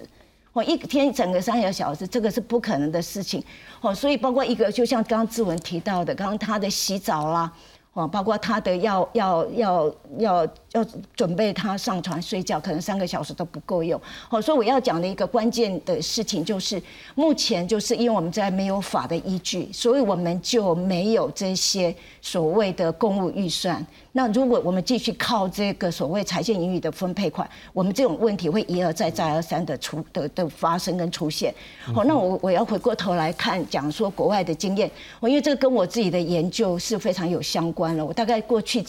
[0.53, 3.43] 我一天整个三个小时，这个是不可能的事情。
[3.81, 7.53] 哦，所以包括一个，就像刚刚志文提到的，刚刚他的洗澡啦。
[7.93, 10.85] 哦，包括他的要要要要要
[11.15, 14.01] 准备他上床睡觉，可能三个小时都不够用。
[14.29, 16.83] 好，所以我要讲的一个关键的事情就是，
[17.15, 23.85] 目前就是因为我们在没有法的依据，所以我们就没有这些所谓的公务预算。
[24.17, 31.55] 那如果我们继续靠这个所谓财政盈余的分配款，我们这种问题会一而再再而三的出的的发生跟出现。
[31.95, 38.05] 好，那我我要回过头来看讲说国外的经验，我因为这个跟我自己的研究是非常有相关了。
[38.05, 38.85] 我大概过去。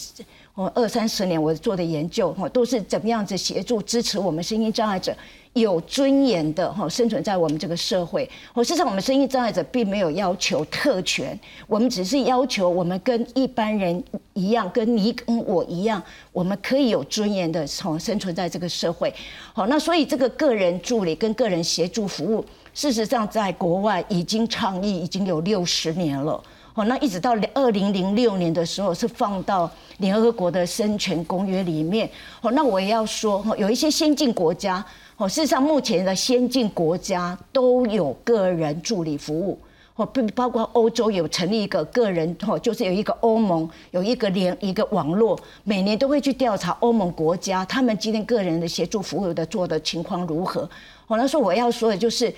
[0.56, 5.14] 我二三十年我做的研究，哈，都是怎么样子协助支持我们声音障碍者
[5.52, 8.30] 有尊严的哈生存在我们这个社会。
[8.54, 11.38] 我事实上，我们声音障碍者并没有要求特权，
[11.68, 14.02] 我们只是要求我们跟一般人
[14.34, 19.14] 一样，跟你跟我一样，我们可以有尊严的从生存在这个社会。
[19.52, 26.42] 好，那所以这个个人助理跟个人协助服务，事实上在国外已经倡议已经有六十年了。
[26.76, 32.10] 哦，那一直到二零零六年的时候是放到联合国的生权公约里面。
[32.42, 34.86] 哦，那我也要说，哈，有一些先进国家，
[35.16, 39.58] 哦，事实上目前的先进国家都有个人助理服务。
[39.96, 50.70] 哦，不包括欧洲有成立一个个人，哦，就是有一个欧盟有一个联一个网络，每年都会去调查欧盟国家他们今天个人的协助服务的做的情况如何。
[51.08, 52.36] 哦，那说我要说的就是。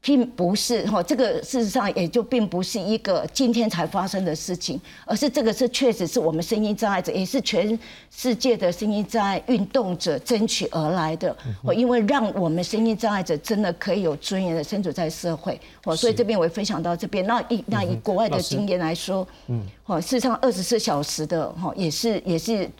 [0.00, 7.78] 并不是哈，这个事实上也就并不是一个今天才发生的事情，而是这个是确实是我们声音障碍者，也是全
[8.10, 11.36] 世界的声音障碍运动者争取而来的。
[11.62, 17.26] 我因为让我们声音障碍者真的可以有尊严的生存在社会，我所以这边我也分享到这边。
[17.26, 22.70] 那以那以国外的经验来说，嗯，哦，事实上二十四小时的哈也是也是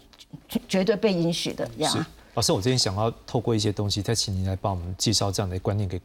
[0.69, 1.91] 绝对被允许的呀。
[2.35, 6.01] 老师，我这边想要透过一些东西，再请您来帮我们介绍这样的观念给。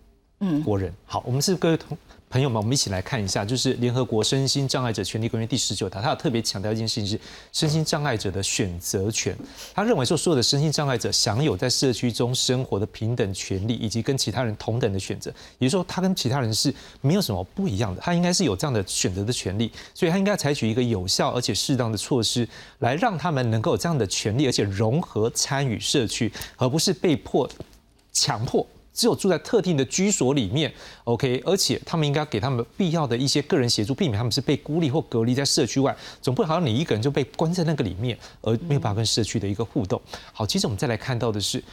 [0.64, 1.98] 国人好，我们是各位同
[2.30, 7.20] 朋友们，我们一起来看一下，就是联合国身心障碍者权利公约第十九条，它有特别强调一件事情是
[7.52, 9.38] 身心障碍者的选择权。
[9.76, 15.32] 他认为说，所有的身心障碍者享有在社区中生活的平等权利，以及跟其他人同等的选择。
[15.60, 27.48] 也就是说，他跟其他人是没有什么不一样的，他应该是有这样的选择的权利，所以他应该采取一个有效而且适当的措施，来让他们能够有这样的权利，而且融合参与社区，而不是被迫
[28.12, 28.66] 强迫。
[28.94, 30.72] 只有住在特定的居所里面
[31.06, 35.96] ，OK，而且他们应该给他们必要的一些个人协助，避免他们是被孤立或隔离在社区外。
[36.22, 40.00] 总不能好像你一个人就被关在那个里面，而没有办法跟社区的一个互动。
[40.32, 41.64] 好，其实我们再来看到的是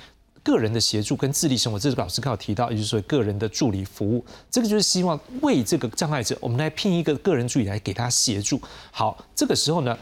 [0.42, 8.58] 个人的协助跟自立生活，这是老师刚好提到，也就是说个人的助理服务，这个就是希望为这个障碍者，我们来聘一个个人助理来给他协助。
[8.90, 9.98] 好，这个时候呢。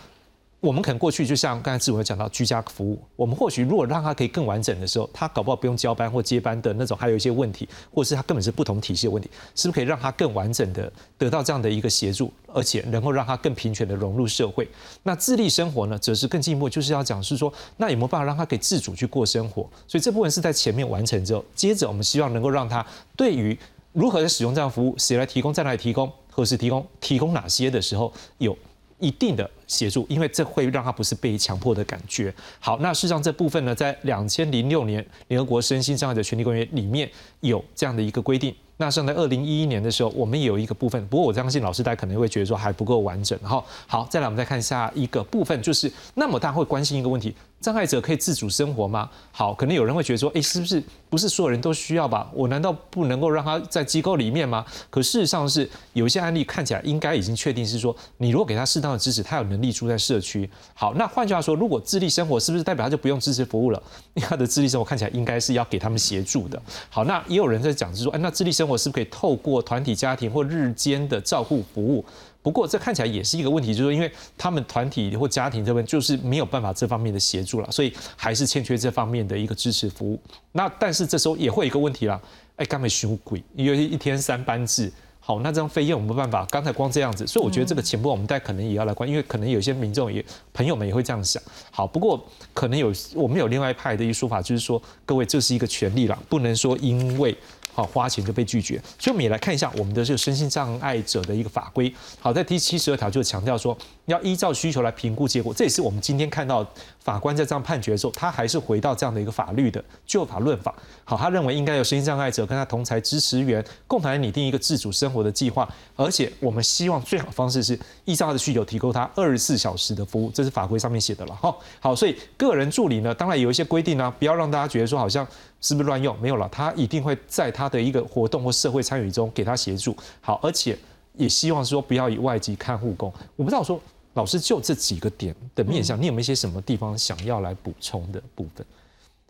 [0.61, 14.69] 我们可能过去就像刚才志文讲到居家服务，我们或许如果让他可以更完整的时候，他搞不好不用交班或接班的那种，还有一些问题，或者是他根本是不同体系的问题，是不是可以让他更完整的得到这样的一个协助，而且能够让他更平权的融入社会？
[15.05, 19.63] 那自立生活呢，则是更进一步，就是要讲是说，那有没有办法让他可以自主去过生活？
[19.87, 23.57] 所以这部分是在前面完成之后，接着我们希望能够让他对于
[23.93, 28.59] 如何使用这样服务，谁来提供，在哪里提供，何时提供，提供哪些的时候有。
[28.99, 32.33] 一定的协助，因为这会让他不是被强迫的感觉。
[32.59, 38.55] 好，那事实上这部分呢，在两千零六年联合国身心障碍者权利公约里面有这样的一个规定。
[38.81, 43.37] 那像在二零一一年的时候，我们也有一个部分，不过我相信老师大家可能会觉得说还不够完整。
[43.41, 47.35] 哈，好，再来我们再看下一个部分，就是那么大家会关心一个问题。
[47.61, 49.11] 障碍者可以自主生活吗？
[49.33, 52.31] 好，可能有人会觉得说，哎，是不是不是所有人都需要吧？
[52.33, 54.65] 我难道不能够让他在机构里面吗？
[54.91, 60.49] 可事实上是有一些案例看起来应该已经确定是说，你如果给他适当的支持，他有能力住在社区。
[60.73, 63.83] 好，那换句话说，如果自立生活是不是代表他就不用支持服务了？
[64.17, 66.63] 他的自立生活看起来应该是要给他们协助的。
[66.89, 72.05] 好，那也有人在讲是说，哎，那自立生活是不是可以透过团体家庭或日间的照顾服务？
[72.49, 80.19] 不过这看起来也是一个问题，就是说，因为他们团体或家庭这边就是没有办法这方面的协助了，所以还是欠缺这方面的一个支持服务。
[80.53, 82.19] 那但是这时候也会有一个问题啦，
[82.57, 83.45] 哎，干嘛凶鬼？
[83.55, 84.91] 因为一天三班制。
[85.29, 91.43] 好，那这张飞燕我们没办法，刚才光这样子，所以我觉得这个前波我们大家可能也要来关，因为可能有些民众也朋友们也会这样想。
[91.71, 92.19] 好，不过
[92.55, 97.37] 可能有我们有另外一派的一说法，就是说各位这是一个权利了，不能说因为。
[97.75, 101.95] 好，花钱就被拒绝，所以我们也来看一下我们的这个身心障碍者的一个法规。
[102.19, 103.77] 好，在第七十二条就强调说，
[104.09, 105.55] 要依照需求来评估结果。
[105.55, 106.67] 这也是我们今天看到
[106.99, 110.75] 法官在这样判决的时候，他还是回到这样的一个法律的就法论法。
[111.05, 121.35] 好，他认为应该有身心障碍者跟他同才支持员共同来拟定一个自主生活的计划，而且我们希望最好的方式是依照他的需求提供他二十四小时的服务，这是法规上面写的了。
[121.37, 125.27] 哈，好，所以个人助理呢，当然有一些规定呢，不要让大家觉得说好像。
[125.61, 126.17] 是不是乱用？
[126.21, 129.93] 没有了，他一定会在他的一个活动或社会参与中给他协助。
[130.21, 130.79] 好，而且
[131.17, 133.13] 也希望说不要以外籍看护工。
[133.35, 133.81] 我不知道说
[134.19, 138.67] 老师就这几个点的面向，你有没有一些什么地方想要来补充的部分？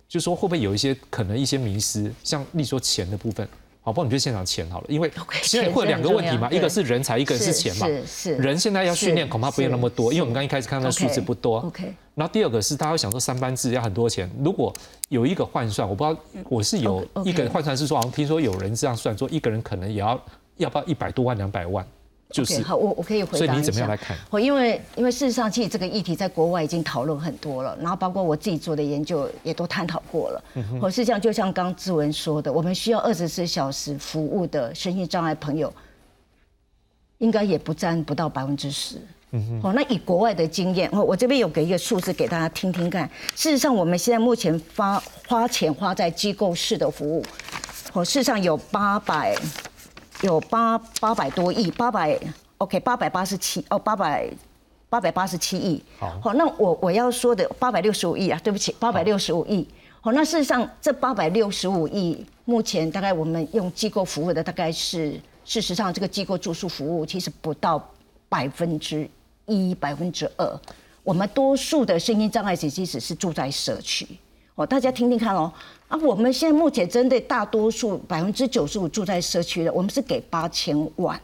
[0.09, 3.47] 就说会不会有一些可能一些迷失，像例如说钱的部分。
[3.83, 5.11] 好，不，你就现场钱好了，因为
[5.43, 7.87] 现在会有两个问题嘛，一个是人才，一个是钱嘛。
[7.87, 8.35] 是是。
[8.37, 11.59] 人现在要训练，恐怕不用那么多，因为我们刚一开始看到数字不多。
[11.61, 11.95] OK。
[12.15, 14.73] 然后第二个是大家会想说三班制要很多钱，如果
[15.11, 20.19] 有一个换算，我不知道我是有一个换算是说，好像听说有人这样算，说一个人可能也要
[20.57, 21.87] 要不要一百多万两百万。
[22.31, 23.47] 就是好，我我可以回答一下。
[23.47, 24.15] 所以你怎么样来看？
[24.29, 30.45] 我因为因为事实上，其实这个议题在国外已经讨论很多了，然后包括我自己做的研究也都探讨过了。
[30.79, 35.73] 我是这样，就像刚志文说的，我们需要二十四小时服务的身心障碍朋友，
[37.17, 38.97] 应该也不占不到百分之十。
[39.31, 43.09] 嗯哦，那以国外的经验，我我这边有给一个数字给大家听听看。
[43.35, 47.25] 事实上，我们现在目前发花钱花在机构式的服务，
[47.95, 49.35] 哦，事实上有八百。
[50.23, 52.19] 有八八百多亿，八百
[52.59, 54.29] OK，八百八十七哦，八百
[54.89, 55.83] 八百八十七亿。
[55.99, 59.67] 好，那我我要说的八百六十五亿啊，对不起，八百六十五亿。
[60.01, 67.81] 好，那事实上这八百六十五亿，目前大概我们用机构服务的大概是，事实上这个机构住宿服务其实不到
[68.29, 69.09] 百分之
[69.47, 70.61] 一、百分之二。
[71.05, 74.07] 我们多数的声音障碍者其实是住在社区。
[74.57, 75.53] 哦，大家听听看哦。
[75.89, 81.19] 啊，我们现在目前针对大多数百分之九十五住在社区的，我们是给八千万。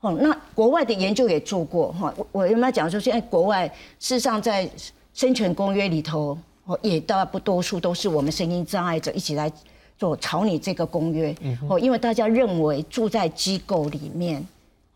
[0.00, 3.66] 哦，那国外的研究也做过哈，我我有没有讲说，现在国外
[3.98, 4.68] 事实上在
[5.14, 9.50] 生存公约里头，哦，也大不多数都是我们声音障碍者一起来
[9.96, 11.34] 做草拟这个公约。
[11.68, 14.46] 哦，因为大家认为住在机构里面。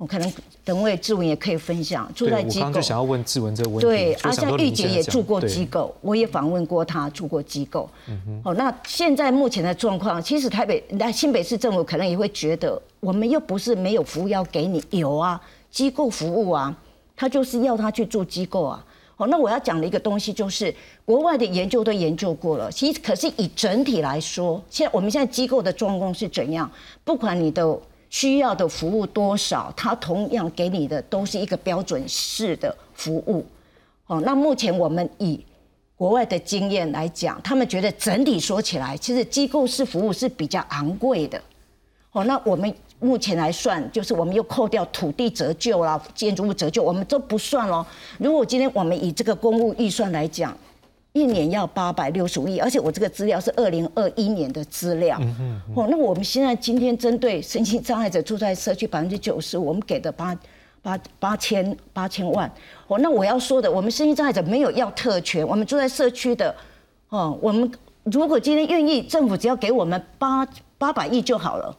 [0.01, 0.33] 我可能
[0.65, 2.61] 等位志文也可以分享住在机构。
[2.61, 3.83] 我刚就想要问志文这个问题。
[3.83, 7.87] 对，而且玉姐也住过机构，我也访问过她住过机构。
[8.09, 15.39] 嗯哦，那现在目前的状况，其实台北、那新北市政府可能也会觉得，我们又不是没有服务要给你，有啊，
[15.71, 16.75] 机构服务啊，
[17.15, 18.83] 他就是要他去住机构啊。
[19.19, 26.73] 哦，那我要讲的一个东西就是，国外的研究都研究过了，其实可是以整体来说，现在我们现在机构的状况是怎样？
[27.05, 27.79] 不管你的。
[28.11, 33.47] 需要的服务多少，他同样给你的都是一个标准式的服务。
[34.07, 35.43] 哦，那目前我们以
[35.97, 41.41] 国外的经验来讲，他们觉得整体说起来，其实机构式服务是比较昂贵的。
[42.11, 47.87] 哦，那我们目前来算，就是我们又扣掉土地折旧啦、建筑物折旧，我们都不算咯。
[48.19, 50.57] 如果今天我们以这个公务预算来讲，
[51.13, 55.19] 一年要八百六十五亿，而且我这个资料是二零二一年的资料。
[55.21, 60.39] 嗯嗯哦，那我们现在今天针对身心障碍者住在社区百分之九十，我们给的八
[60.83, 62.49] 八八千八千万。
[62.87, 66.55] 哦，那我要说的，我们身心障碍者没有要特权，我们住在社区的，
[67.09, 67.69] 哦，我们
[68.05, 70.47] 如果今天愿意，政府只要给我们八
[70.79, 71.77] 八百亿就好了。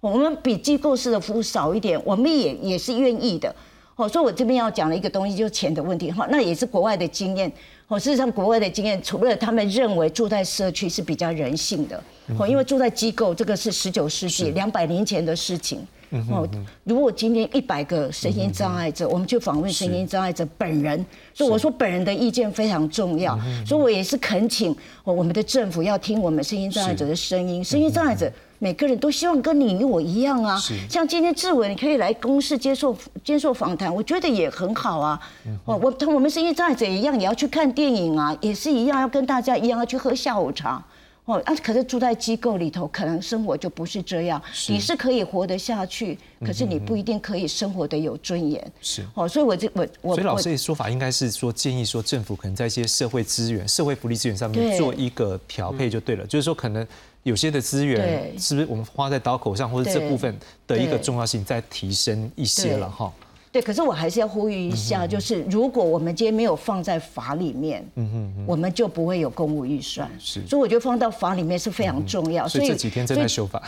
[0.00, 3.54] 我们比机构式的服务少一点，我们也也是愿意的。
[3.94, 6.10] 哦，所以我这边要讲的一个东西就是钱的问题。
[6.10, 7.52] 哈，那也是国外的经验。
[7.92, 12.02] 哦，事实上，国外的经验，除了他们认为住在社区是比较人性的，
[12.38, 15.86] 哦，因为住在机构，这个是十九世纪两百年前的事情。
[16.30, 16.48] 哦，
[16.84, 23.38] 如果今天一百个身心障碍者，我们去访问身心障碍者本人，所以我说本人的意见非常重要。
[23.66, 24.74] 所以我也是恳请
[25.04, 28.32] 我们的政府要听我们身心障碍者的声音，身心障碍者。
[28.62, 30.56] 每个人都希望跟你我一样啊，
[30.88, 35.20] 像今天志伟，你可以来公示接受接受访谈，我觉得也很好啊。
[35.64, 40.80] 哦，我同我们声音障碍者一样，也要去看电影啊，也是一样要跟大家一样要去喝下午茶。
[41.24, 44.40] 哦，啊，可是住在机构里头，可能生活就不是这样。
[44.68, 48.72] 你是可以活得下去，可是你不一定可以生活的有尊严。
[48.80, 56.86] 是哦，所以我这我我所以老师的说法应该是说建议说政府可能在一些社会资源、社会福利资源上面做一个调配就对了，就是说可能。
[57.22, 63.12] 有些的资源是不是我们花在刀口上，或者这部分的一个重要性再提升一些了哈？
[63.52, 70.10] 对，可是我还是要呼吁一下，就是如果我们今天没有放在法里面，嗯哼我们就不会有公务预算。
[70.18, 72.48] 是所以我觉得放到法里面是非常重要。
[72.48, 73.62] 所以这几天正在修法。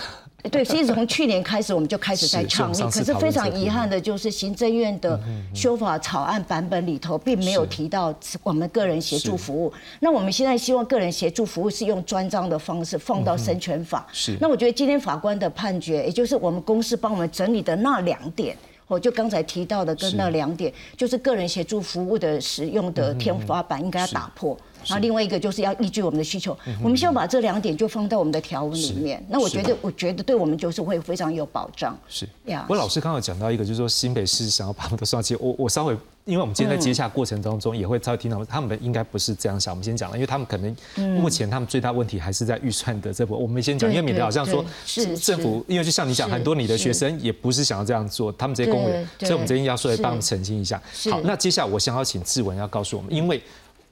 [0.51, 5.21] 对，其实从去年开始我们就开始在倡议，可是非常遗憾的就是行政院的
[5.55, 9.71] 修法草案版本里头并没有提到我们个人协助服务。
[10.01, 14.07] 那我们现在希望个人协助服务是用专章的方式放到生权法。
[14.13, 14.37] 是。
[14.41, 18.57] 那我觉得今天法官的判决，也就是我们公司帮我们整理的那两点。
[18.87, 24.57] 我就刚才提到的跟那两点，就是个人协助服务的使用的天花板应该要打破，
[24.87, 29.25] 然后另外一个就是要依据我们的需求，我们希望把这两点就放到我们的条文里面。
[29.29, 31.99] 那我觉得，我觉得对我们就是会非常有保障。
[32.09, 32.67] 是呀。
[32.69, 35.97] 我老师刚刚讲到一个，就是说新北市想要把我们都送去，我我稍微。
[36.25, 39.75] 因为我们今天在接洽过程当中，也会稍微听到他们应该不是这样想。
[39.75, 40.75] 我们先讲了，因为他们可能
[41.21, 43.43] 目前他们最大问题还是在预算的这部分。
[43.43, 44.65] 我们先讲，因为免得好像说
[45.21, 50.83] 政府，因为就像你讲，很多你的学生也不是想要这样做，他们这些公务员，所以我们这边要说来帮他们澄清一下。
[51.11, 53.43] 好，那接下来我想要请志文要告诉我们，因为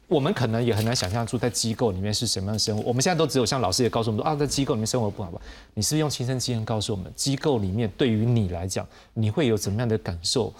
[0.08, 2.82] 我们可能也很难想象出在机构里面是什么样的生活。
[2.82, 5.38] 我们现在都只有像老师也告诉我们说啊，在机构里面生活不好吧？
[5.74, 10.50] 你是用亲身经验告诉我们，机构里面对于你来讲，你会有怎么样的感受？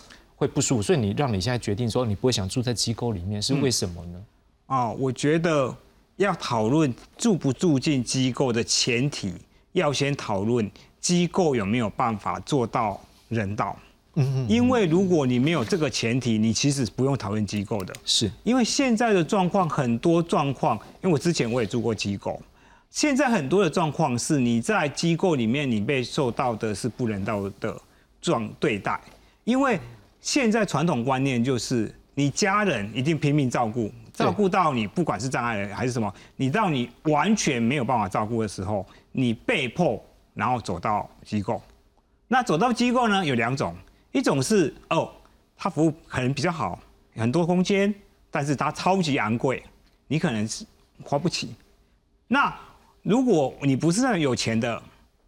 [0.43, 4.21] 会不舒服，所以你让你现在决定说你不会想住在机构里面，是为什么呢？
[4.67, 5.73] 哦，我觉得
[6.17, 9.35] 要讨论住不住进机构的前提，
[9.71, 10.69] 要先讨论
[10.99, 13.79] 机构有没有办法做到人道。
[14.15, 14.49] 嗯嗯。
[14.49, 17.95] 因为如果你没有这个前提，你其实不用讨论机构的。
[18.05, 22.43] 是因为现在的状况很多状况，因为我之前我也住过机构，
[22.91, 27.81] 现在很多的状况是你在机构里面你被受到的是不人道的
[28.21, 29.01] 状对待，
[29.45, 29.79] 因为。
[30.23, 40.03] 现在传统观念就是，你家人一定拼命照顾，照顾到你不管是障碍人还是什么，你到你完全没有办法照顾的时候，你被迫
[40.33, 41.61] 然后走到机构。
[42.29, 43.75] 那走到机构呢，有两种，
[44.13, 45.11] 一种是哦，
[45.57, 46.79] 他服务可能比较好，
[47.17, 47.93] 很多空间，
[48.31, 49.61] 但是他超级昂贵，
[50.07, 50.65] 你可能是
[51.03, 51.53] 花不起。
[52.29, 52.57] 那
[53.03, 54.81] 如果你不是那种有钱的，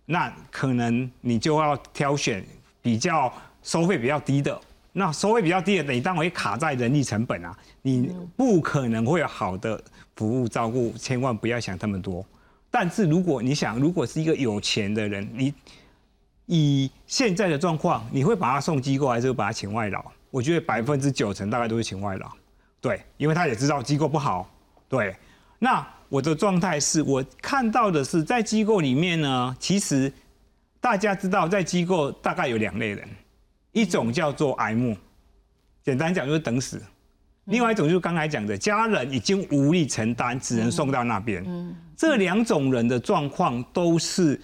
[0.07, 2.47] 那可能你就要挑选
[2.81, 3.31] 比较
[3.65, 4.59] 收费比较低的。
[4.97, 9.83] 那收费比较低的，你当然会卡在人力成本啊，你不可能会有好的
[10.15, 12.25] 服务照顾，千万不要想这么多。
[12.71, 15.53] 但是如果你想，如果是一个有钱的人，你
[16.47, 20.05] 以现在的状况，你会把他送机构，还是会把他请外劳？
[20.31, 22.31] 我觉得百分之九成大概都是请外劳，
[22.81, 24.49] 对，因为他也知道机构不好。
[24.89, 25.17] 对，
[25.59, 30.13] 那我的状态是我看到的是，在机构里面呢，其实
[30.81, 33.09] 大家知道，在机构大概有两类人。
[33.75, 34.97] 一种叫做癌末，
[35.85, 36.79] 简单讲就是等死；
[37.45, 41.45] 另外一种就是刚才讲的，家人已经无力承担，只能送到那边。
[41.97, 44.41] 这两种人的状况都是，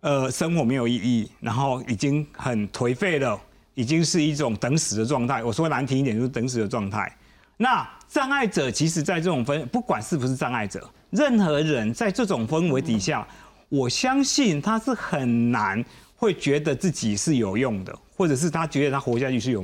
[0.00, 3.40] 呃，生活没有意义，然后已经很颓废了，
[3.74, 5.42] 已经是一种等死的状态。
[5.42, 7.10] 我说难听一点，就是等死的状态。
[7.56, 13.26] 那障碍者其实，在这种氛，不管是不是障碍者，任何人在这种氛围底下，
[13.70, 15.82] 我相信他是很难
[16.16, 17.96] 会觉得自己是有用的。
[18.18, 19.62] 或者是他觉得他活下去是有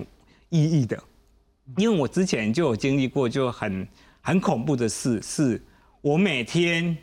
[0.50, 1.02] 意义的，
[1.78, 3.88] 因为我之前就有经历过就很
[4.20, 5.58] 很恐怖的事，是
[6.02, 6.94] 我每天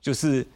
[0.00, 0.46] 就是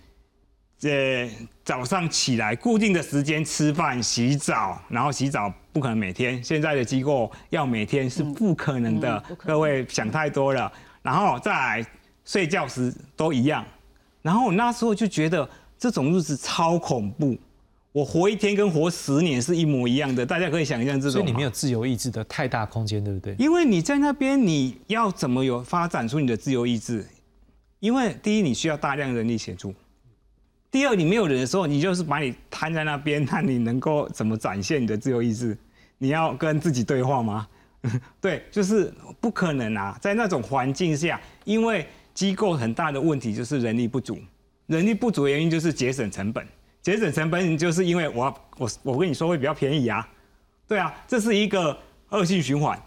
[0.80, 1.28] 呃
[1.62, 10.72] 早上起来固定的时间吃饭、洗澡，然后洗澡不可能每天，现在的机构要每天是不可能的，各位想太多了。
[11.03, 11.86] 然后再来
[12.24, 13.62] 睡觉时都一样，
[14.22, 15.47] 然后我那时候就觉得
[15.78, 17.36] 这种日子超恐怖。
[17.93, 21.12] 我活一天跟活十年是一模一样的，大家可以想象这种。
[21.12, 23.34] 所以你没有自由意志的太大空间，对不对？
[23.38, 27.05] 因为你在那边，你要怎么有发展出你的自由意志？
[27.80, 29.72] 因为第一，你需要大量人力协助；
[30.70, 35.57] 第二，你没有人的时候，你就是把你摊在那边，那你能够怎么展现你的自由意志？
[35.99, 37.49] 你要跟自己对话吗？
[38.20, 39.99] 对，就是不可能啊！
[40.01, 44.16] 在那种环境下，因为机构很大的问题就是人力不足，
[44.66, 46.47] 人力不足的原因就是节省成本。
[46.83, 50.09] 节省成本，就是因为我我我跟你说会比较便宜啊，
[50.66, 51.78] 对啊，这是一个
[52.09, 52.81] 恶性循环，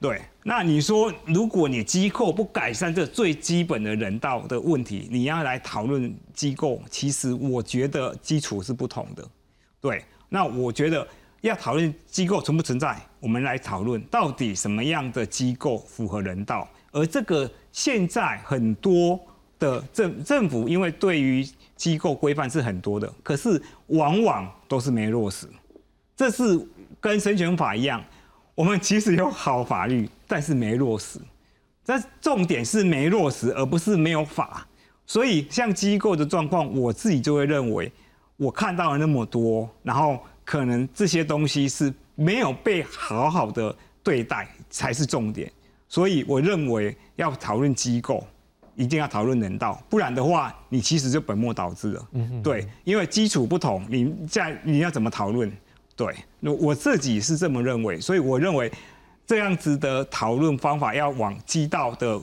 [0.00, 0.20] 对。
[0.42, 9.28] 那你说，如果你机构不改善这最基本的人道的问题，你要来讨论机构，其实我觉得基础是不同的，
[9.80, 10.04] 对。
[10.28, 11.06] 那我觉得
[11.40, 19.20] 要讨论机构存不存在，我们来讨论到底什么样的机构符合人道，而这个现在很多
[19.58, 21.46] 的政政府因为对于
[21.76, 25.46] 机构规范是很多的，可是往往都是没落实。
[26.16, 26.58] 这是
[27.00, 28.02] 跟生权法一样，
[28.54, 31.18] 我们其实有好法律，但是没落实。
[31.84, 34.66] 这重点是没落实，而不是没有法。
[35.06, 37.92] 所以像机构的状况，我自己就会认为，
[38.36, 45.52] 我看到了那么多，然后可能这些东西是没有被好好的对待才是重点。
[45.86, 48.26] 所以我认为要讨论机构，
[48.76, 52.08] 一定要讨论人道，不然的话，你其实就本末倒置了。
[52.12, 55.50] 嗯对，因为基础不同，你在你要怎么讨论？
[55.96, 58.70] 对，那我自己是这么认为，所以我认为
[59.26, 62.20] 这样子的讨论方法要往基道的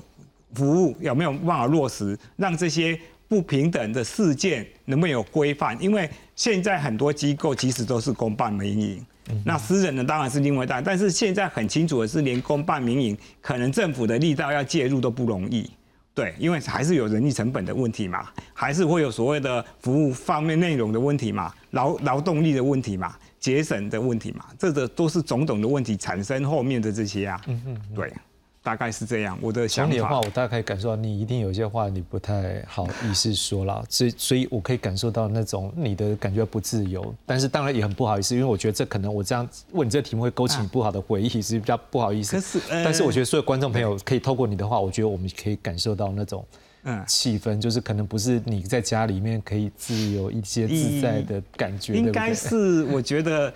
[0.53, 2.97] 服务有没有办法落实，让这些
[3.27, 5.75] 不平等的事件能不能有规范？
[5.81, 9.05] 因为现在很多机构其实都是公办民营。
[9.45, 15.67] 那私人的当然是另外大，但是现在很清楚的是，连公办民营，可能政府的力道要介入都不容易，
[16.16, 28.14] 对，因为还是有人力成本的问题嘛，还是会有所谓的服务方面内容的问题嘛，劳劳动力的问题嘛，节省的问题嘛，这个都是种种的问题产生后面的这些啊，嗯嗯对。
[28.64, 29.91] 大概是这样，我的想法。
[29.91, 42.38] 你的话，我大概感受到你一定有一些话你不太好意思说了，所以所以我可以感受到那种你的感觉不自由，但是当然也很不好意思，因为我觉得这可能我这样问你这个题目会勾起你不好的回忆，是比较不好意思。
[42.38, 46.45] 可是，但是我觉得所有观众朋友可以透过你的话，我觉得我们可以感受到那种
[46.84, 51.95] 嗯气氛，就是可能不是你在家里面可以自由一些自在的感觉。
[51.95, 53.53] 应该是我觉得，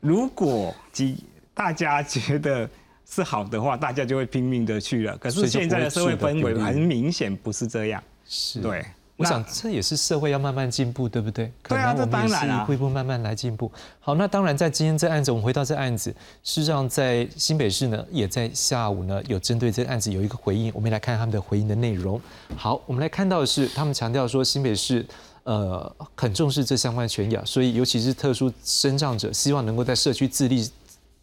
[0.00, 2.68] 如果几大家觉得。
[3.08, 5.16] 是好的话，大家就会拼命的去了。
[5.18, 8.02] 可是现在的社会氛围很明显不是这样。
[8.26, 8.84] 是，对。
[9.14, 11.52] 我想这也是社会要慢慢进步，对不对？
[11.68, 13.70] 对啊，这当然一步一步慢慢来进步。
[14.00, 16.10] 好，那当然在今天这案子，我们回到这案子，
[16.42, 20.72] 事实上在新北市呢，也在下午呢有针对这个案子有一个回应。
[20.74, 22.20] 我们来看他们的回应的内容。
[22.56, 25.06] 好，我们来看到的是他们强调说新北市
[25.44, 30.68] 呃很重视这相关权益啊，所以尤其是特殊生障者，希望能够在社区自立。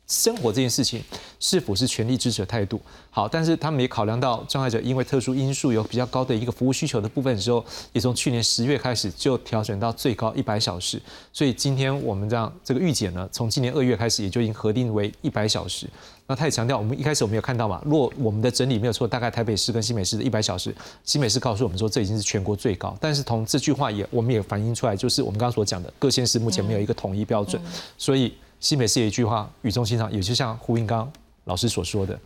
[0.09, 1.01] 生活这件事情
[1.39, 2.81] 是否是全力支持的态度？
[3.11, 10.99] 好，但是他们也考量到障碍者因为特殊因素有比较高的一个服务需求的部分的时候，也从去年十月开始就调整到最高一百小时。
[11.31, 15.87] 所以今天我们这样这个预检呢，从今年二月开始也就已经核定为一百小时。
[16.25, 22.97] 那他也强调，我们一开始我们有看到嘛，若我们的整理没有错，大概台北市跟新北市的一百小时，新北市告诉我们说这已经是全国最高。
[22.99, 27.61] 但是从这句话也我们也反映出来，就是我们刚刚所讲的各县市目前没有一个统一标准，
[27.95, 28.33] 所以。
[28.59, 31.09] 新北市有一句话语重心长，也就像胡应刚
[31.45, 32.19] 老师所说的，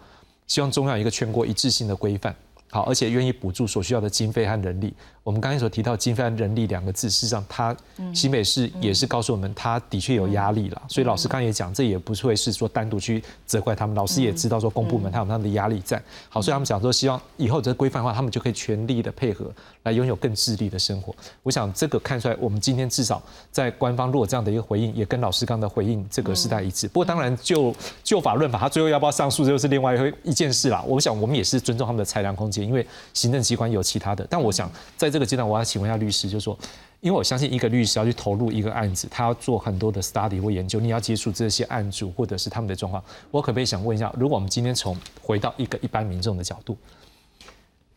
[0.48, 2.36] 希望中央有一个全国一致性的规范，
[2.72, 4.94] 好，而且愿意补助所需要的经费和人力。
[5.24, 7.76] 我们刚才所提到经费人力两个字，事实上，它
[8.14, 10.82] 新北市也是告诉我们，它的确有压力了。
[10.90, 13.96] 所以老师刚才也讲，这也不会是说单独去责怪他们。
[13.96, 16.02] 老师也知道说，公部门他有他们的压力在。
[16.28, 19.50] 好，所以他们讲说，希望以后这规范的话，他们就可以全力的配合，
[19.84, 21.16] 来拥有更自立的生活。
[21.42, 26.86] 我想这个看出来，我们今天至少在官方如果这样的一个回应，也跟老师刚的回应这个是在一致。
[26.90, 30.84] 不过当然，就就法论法，他最后要不要上诉，这就是另外一一件事啦。
[30.86, 34.28] 我想我们也是尊重他们的裁量空间，因为行政机关有其他的。
[34.30, 36.58] 但我想在这个阶段，我要请问一下律师，就是说，
[37.00, 46.76] 因为我相信一个律师要去投入一个案子，他要做很多的 study 或研究，你要接触这些案主或者是他们的状况，我可不可以想问一下，如果我们今天从回到一个一般民众的角度，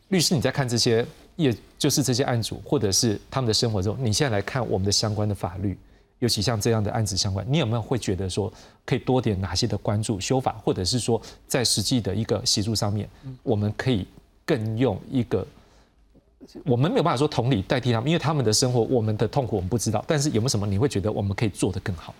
[0.09, 1.03] 律师你在看这些，
[1.35, 5.75] 也就是这些案主或者是他们的生活中，你现在来看我们的相关的法律，
[6.19, 8.53] 尤其像这样的案子相关，你有没有会觉得说
[8.85, 13.09] 可以多点哪些的关注修法，或者是说在实际的一个协助上面，
[13.41, 14.05] 我们可以
[14.45, 15.45] 更用一个。
[16.65, 20.03] 我们没有办法说同理代替他们，因为他们的生活，我们的痛苦我们不知道。
[20.07, 22.13] 但是有没有什么你会觉得我们可以做得更好？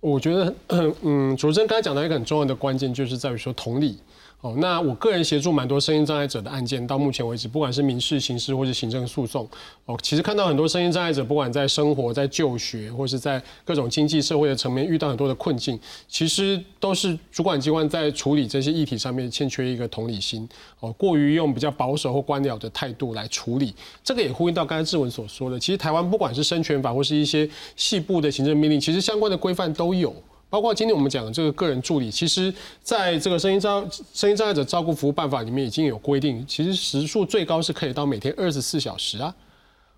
[0.00, 0.54] 我觉得，
[1.02, 3.98] 嗯，主持人刚才讲到一个很重要的关键，就是在于说同理。
[4.42, 9.48] 哦，那我个人协助蛮多声音障碍者的案件，到目前为止，不管是民事、刑事或是行政诉讼，
[9.84, 15.78] 哦，其实看到很多声音障碍者，不管在生活、在就学，或是在各种经济社会的层面遇到很多的困境，
[16.08, 20.48] 其实都是主管机关在处理这些议题上面欠缺一个同理心，
[20.80, 23.72] 哦，过于用比较保守或官僚的态度来处理。
[24.02, 30.12] 这个也呼应到刚才志文所说的，其实台湾不管是生权法或是一些细部的行政命令，其实相关的规范都有。
[30.52, 39.34] 包括今天我们讲的这个个人助理，其实在这个声音障声音障碍者照顾服务办法里面已经有规定，其实时数最高是可以到每天二十四小时啊。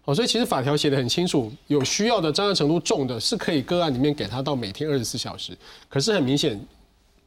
[0.05, 5.59] 哦，所以其实法条写的很清楚，有需要的障碍程度重的是可以个案里面给他到每天二十四小时。
[5.88, 6.64] 可是很明显，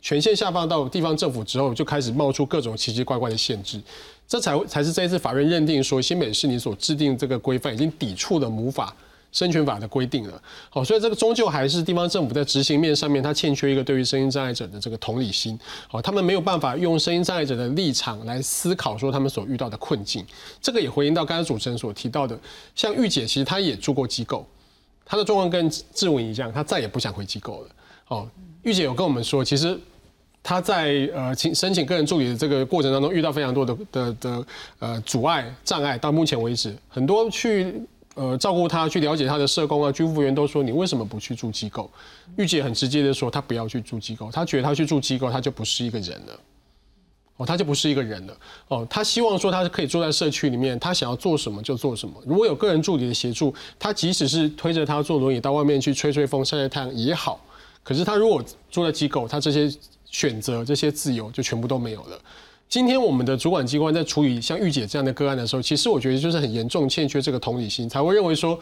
[0.01, 3.81] 权限下放到地方政府之后，就开始冒出各种奇奇怪怪的限制，
[4.25, 8.95] 这才才是这一次法院认定说新北市你所制定这个规范已经抵触了母法。
[9.37, 20.25] 生权法的规定了，好，所以这个终究还是地方政府在执行面上面，它欠缺一个对于声音障碍者的这个同理心，好，他们没有办法用声音障碍者的立场来思考说他们所遇到的困境。
[20.59, 22.35] 这个也回应到刚才主持人所提到的，
[22.73, 24.43] 像玉姐，其实她也住过机构，
[25.05, 27.69] 她的状况跟志文一样，她再也不想回机构了。
[28.07, 28.27] 哦，
[28.63, 29.79] 玉姐有跟我们说，其实
[30.41, 34.45] 她在呃请申请个人助理的这个过程当中，遇到非常多的的的
[34.79, 37.79] 呃阻碍障碍，到目前为止，很多去。
[38.17, 41.89] 呃照顾他、去了解他的社工啊、居服员都说，你为什么不去住机构？
[42.35, 46.39] 玉姐很直接的说，她不要去住机构，她觉得她去住机构，她就不是一个人了。
[47.37, 48.35] 哦，他就不是一个人了。
[48.67, 52.15] 哦，他希望说他是可以住在社区里面，他想要做什么就做什么。
[52.25, 57.39] 如果有个人助理的协助，他即使是推着他坐轮椅到外面去吹吹风、晒晒太阳也好。
[57.83, 59.71] 可是他如果住在机构，他这些
[60.05, 62.19] 选择、这些自由就全部都没有了。
[62.69, 68.59] 今天我们的主管机关在处理像玉姐这样的个案的时候，其实我觉得就是很严重欠缺这个同理心，才会认为说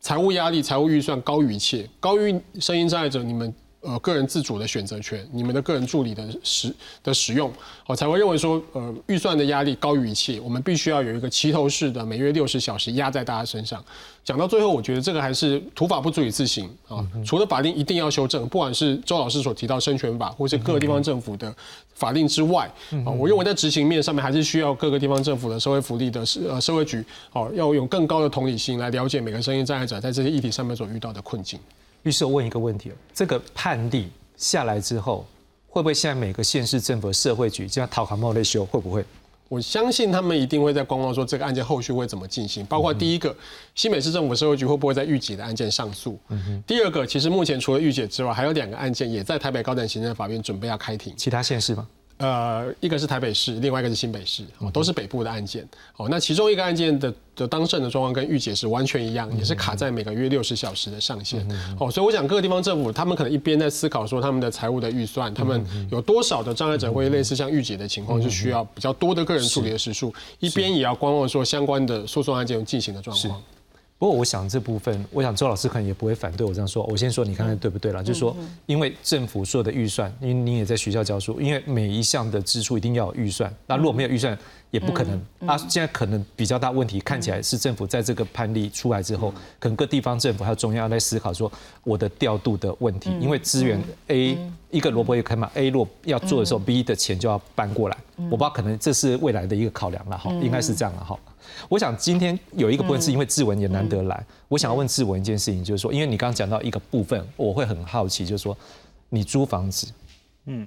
[0.00, 3.52] 财务压力、财务预算高于一切，高于声音障碍者你们。
[3.82, 7.50] 呃，个人自主的选择权，你们的个人助理的使的使用，
[7.86, 13.82] 我才会认为说，呃，预算的压力高于一切，我们必须要有一个齐头式的每月六十小时压在大家身上。
[14.22, 17.04] 讲到最后，我觉得这个还是土法不足以自行啊。
[17.24, 21.52] 除了法令一定要修正，不管是周老师所提到生权法，或是各个地方政府的
[21.94, 22.70] 法令之外，
[23.06, 27.02] 啊，我认为在执行面上面还是需要各个地方政府的社会福利的社呃社会局，
[27.32, 31.58] 哦，要用更高的同理心来了解每个声音障碍者在这些议题上面所遇到的困境。
[32.02, 35.26] 律师，我问一个问题这个判例下来之后，
[35.68, 38.64] 会不会现在每个县市政府社会局这样讨卡冒类修？
[38.64, 39.04] 会不会？
[39.48, 42.64] 我相信他们一定会在观望，说这个案件后续会怎么进行。
[42.66, 43.34] 包括第一个，
[43.74, 46.16] 新北市政府社会局会不会在御姐的案件上诉？
[46.66, 51.12] 第二个，其实目前除了御姐之外，还有两个案件也在台北高等行政法院准备要开庭。
[51.16, 51.86] 其他县市吗？
[52.20, 55.66] 呃，一个是台北市，另外一个是新北市，哦，都是北部的案件。
[55.96, 61.40] 哦，那其中一个案件的的当事人的状况跟玉姐是完全一样，也是卡在每个月六十小时的上限。
[61.78, 73.42] 哦，所以我想各个地方政府他们可能一边在思考说他们的财务的预算，他们有多少的障碍者会类似像玉姐的情况，是需要比较多的个人处理的时数，一边也要观望说相关的诉讼案件进行的状况。
[74.00, 76.82] 不过我想这部分，我想周老师可能也不会反对我这样说。
[76.84, 78.02] 我先说，你看看对不对了？
[78.02, 78.34] 就是说，
[78.64, 83.54] 因为政府所有的预算，因为你也在学校教书，因为每一项的支出一定要有预算。
[83.66, 84.36] 那如果没有预算，
[84.70, 85.20] 也不可能。
[85.46, 91.52] 啊，现在可能比较大问题，看起来是政府在这个判例出来之后，可能各地方政府还有中央在思考说
[91.84, 94.38] 我的调度的问题，因为资源 A
[94.70, 97.96] 一个萝卜一个坑嘛，A 若要做的时候，B 的钱就要搬过来。
[98.16, 101.18] 我不知道，可能这是未来的一个考量了哈，应该是这样了哈。
[101.68, 108.56] 我想今天有一个部分是因为志文也难得来，我想要问志文一件事情，就是说，因为你刚刚讲到一个部分，我会很好奇，就是说，
[109.08, 109.86] 你租房子，
[110.46, 110.66] 嗯，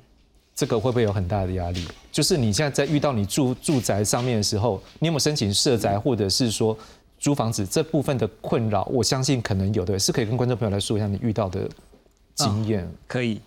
[0.55, 1.85] 这个会不会有很大的压力？
[2.11, 6.77] 就是你现在在遇到你住住宅上面的时候，你有没有申请设宅，或者是说
[7.19, 8.83] 租房子这部分的困扰？
[8.85, 11.69] 我相信可能有的，是可以跟观众朋友来说一下你遇到的
[12.35, 12.89] 经验。
[13.07, 13.41] 可以，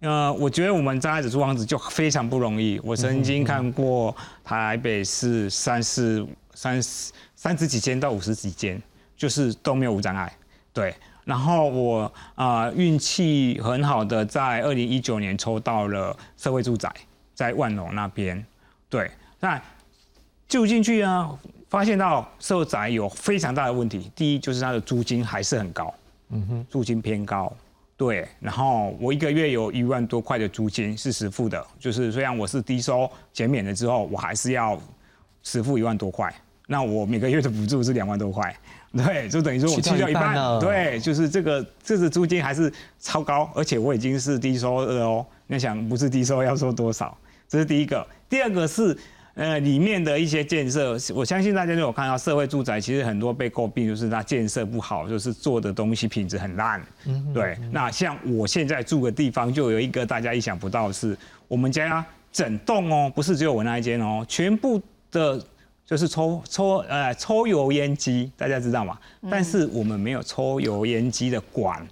[0.00, 2.80] 呃，我觉得我们刚开始租房子就非常不容易。
[2.84, 6.26] 我曾经看过台北市三四。
[6.54, 8.80] 三十三十几间到五十几间，
[9.16, 10.32] 就是都没有无障碍。
[10.72, 10.94] 对，
[11.24, 16.92] 然后我啊运气很好的，在二零一九年抽到了社会住宅，
[17.34, 18.44] 在万隆那边。
[18.88, 19.60] 对，那
[20.48, 21.36] 住进去啊，
[21.68, 24.10] 发现到社会宅有非常大的问题。
[24.14, 25.92] 第一就是它的租金还是很高，
[26.30, 27.52] 嗯哼，租金偏高。
[27.96, 34.76] 对，然后我一个月有一万多块的租金是实付的，就是虽然我是低收减免了之后，我还是要
[35.44, 36.34] 实付一万多块。
[36.66, 38.56] 那我每个月的补助是两万多块，
[38.96, 45.26] 对，就等于说我去掉一半，对，就是这个，这个租金还是超高，而且我已经是低收了哦。
[45.46, 47.14] 那想不是低收要收多少？
[47.46, 48.06] 这是第一个。
[48.30, 48.96] 第二个是，
[49.34, 56.82] 呃，里面的一些建设，我相信大家都有看到，社会住宅其实很多被诟病就是它建设不好，就是做的东西品质很烂。
[57.04, 57.58] 嗯，对。
[57.70, 61.14] 那像我现在住的地方，就有一个大家意想不到的是，
[61.46, 62.02] 我们家
[62.32, 65.38] 整栋哦，不是只有我那一间哦，全部的。
[65.86, 68.98] 就是抽抽呃抽油烟机，大家知道吗？
[69.30, 71.86] 但是我们没有抽油烟机的管，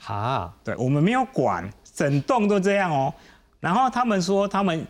[0.00, 3.12] 哈，对，我们没有管，整栋都这样哦。
[3.58, 4.86] 然后他们说他们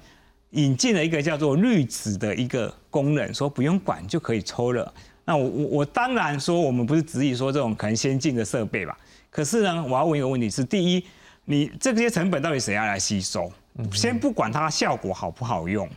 [0.50, 4.92] 引进了一个叫做滤纸的一个功能，说不用管就可以抽了。
[5.24, 8.96] 那我我我当然说我们不是质疑说这种可能先进的设备吧。
[9.30, 11.04] 可是呢，我要问一个问题是：第一，
[11.46, 13.50] 你这些成本到底谁要来吸收？
[13.92, 15.88] 先不管它效果好不好用，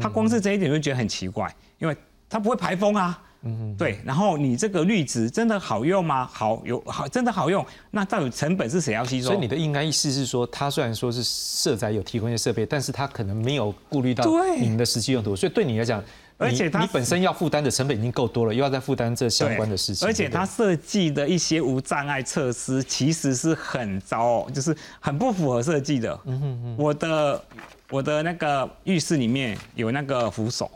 [0.00, 1.52] 它光是这一点就觉得很奇怪。
[1.78, 1.96] 因为
[2.28, 6.28] 它不会排风啊，嗯对，然后你这个滤纸真的好用吗？
[6.32, 9.28] 好有好真的好用，那到底成本是谁要吸收？
[9.28, 14.24] 所以你的应该意思是说，它虽然说是社宅有提供一些设备，但是它可能没有顾虑到
[14.58, 16.02] 你们的实际用途，所以对你来讲，
[16.36, 20.06] 而且它本身要负担的成本已经够多了，又要再负担这相关的事情。
[20.06, 26.20] 而且它设计的一些无障碍设施其实是很糟，就是很不符合设计的。
[26.26, 27.44] 嗯哼哼，我的
[27.90, 30.70] 我的那个浴室里面有那个扶手。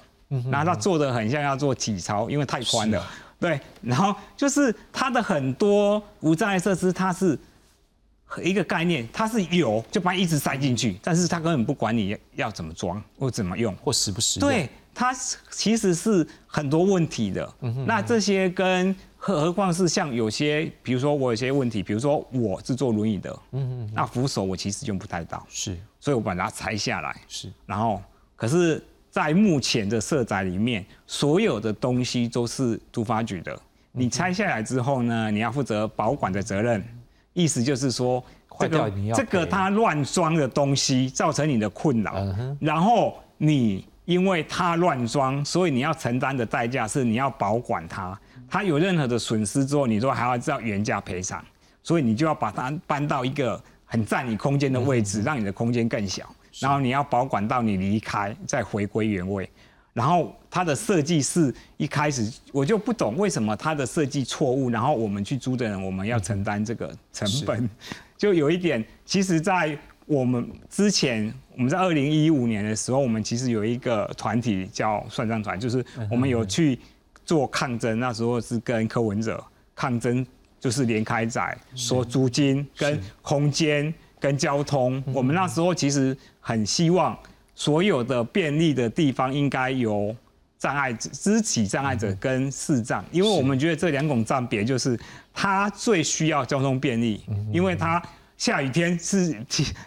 [0.51, 3.05] 然后他做的很像要做体操，因为太宽了。
[3.39, 7.37] 对，然后就是它的很多无障碍设施，它是
[8.41, 13.75] 一个概念，它是有就把一直塞进去，但是它根本不管你要怎么装或怎么用。
[13.77, 15.13] 或实不实对，它
[15.51, 17.53] 其实是很多问题的。
[17.85, 28.01] 那这些跟何何况是像有些，比如说我有些问题，比如说我是坐轮椅的，嗯嗯，那扶手我其实用不太到，是，所以我把它拆下来，是，然后
[28.37, 28.83] 可是，
[29.13, 33.55] 在目前的社宅里面，所有的东西都是都发局的。
[33.93, 36.83] 你拆下来之后呢，你要负责保管的责任，
[37.35, 38.25] 意思就是说，
[38.59, 42.15] 这个这个他乱装的东西造成你的困扰，
[42.59, 51.45] 然后你因为他乱装，所以你要承担的代价是你要保管它，它有任何的损失之后，你都还要知道原价赔偿，
[51.83, 59.49] 所以你就要把它搬到一个很占你空间的位置，让你的空间更小，然后你要保管到你离开再回归原位。
[59.93, 67.69] 然后它的设计是一开始我就不懂为什么它的设计错误，然后我们去租的人我们要承担这个成本，
[68.17, 76.79] 就有一点，其实，在我们之前，我们在二零一五年的时候，我们其实有一个团体叫算账团，就是我们有去
[77.27, 79.45] 做抗争，那时候是跟柯文哲
[79.75, 80.27] 抗争，
[80.59, 87.19] 就是连开仔说租金跟空间跟交通，我们那时候其实很希望。
[87.55, 90.13] 所有的便利的地方应该由
[90.59, 94.99] 障碍肢体障碍者跟视障，因为我们觉得这两种障别就是
[95.35, 97.23] 他最需要交通便利，
[97.53, 98.03] 因为他
[98.39, 99.37] 下雨天是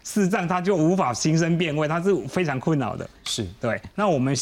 [0.04, 3.10] 视障，他就无法行身变位，他是非常困扰的。
[3.24, 3.82] 是对。
[3.96, 4.34] 那我们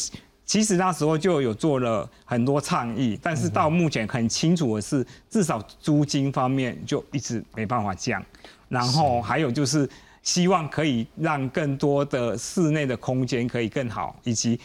[0.45, 8.21] 其实那时候就有做了很多倡议，但是到目前很清楚的是，至少租金方面就一直没办法降，
[8.67, 9.89] 然后还有就是。
[10.23, 14.59] 希望可以让更多的室内的空间可以更好，以及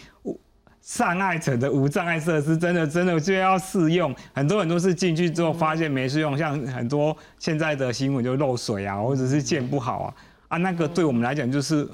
[0.80, 4.14] 障碍者的无障碍设施，真的真的就要试用。
[4.32, 10.14] 很多人都是进去之后发现没试用，像很多现在的新闻就漏水啊，或者是建不好啊，
[10.46, 11.86] 啊，那个对我们来讲就是，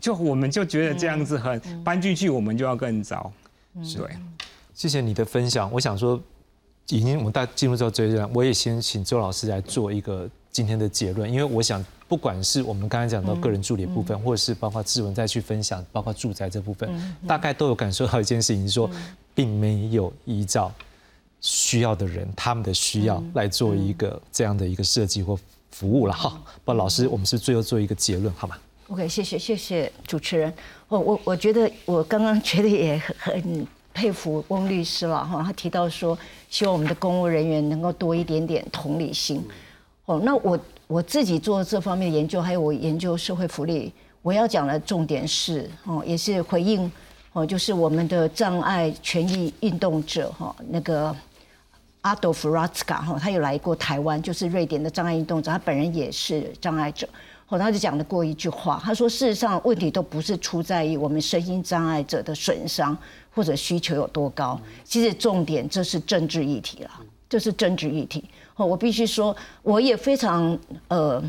[0.00, 3.32] 就我们就觉得这样子很搬进去，我们就要更糟。
[3.74, 4.14] 对，
[4.74, 5.72] 谢谢你的分享。
[5.72, 6.22] 我想说，
[6.90, 11.82] 已经我们大进入到这一段，我也先请周老师来做一个今天的结论，因为我想。
[12.10, 16.90] 不管是我们刚才讲到个人助理部分，或者是包括志文再去分享，包括住宅这部分，
[17.24, 18.90] 大概都有感受到一件事情，是说
[19.32, 20.72] 并没有依照
[21.40, 25.38] 需要的人他们的需要来做一个这样的一个设计或
[25.70, 26.42] 服务了哈。
[26.64, 28.58] 不，老师，我们是最后做一个结论，好吗
[28.88, 30.52] ？OK，谢谢谢谢主持人。
[30.88, 35.44] 我我我觉得我刚刚觉得也很佩服翁律师了哈。
[35.44, 39.40] 他提到说，希望我们的公务人员能够多一点点同理心。
[40.04, 40.58] 哦，那我。
[40.90, 43.92] 我自己做这方面的研究，还有我研究社会福利，
[44.22, 46.90] 我要讲的重点是哦，也是回应
[47.32, 51.14] 哦，就是我们的障碍权益运动者哈，那个
[52.00, 57.08] 阿多夫拉茨卡哈，他有来过台湾，就是瑞典的障碍运动者，他本人也是障碍者，
[57.46, 62.98] 哦，他就讲了过一句话，他说事实上问题都不是出在于我们身心障碍者的损伤
[63.32, 66.90] 或者需求有多高，其实重点这是政治议题了，
[67.28, 68.24] 这是政治议题。
[68.64, 70.58] 我必须说，我也非常
[70.88, 71.22] 呃，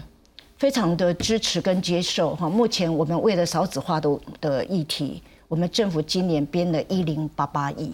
[0.58, 2.50] 非常的支持跟接受哈。
[2.50, 7.94] 目前我们为了少子化的的议题，我们政府今年编了一零八八亿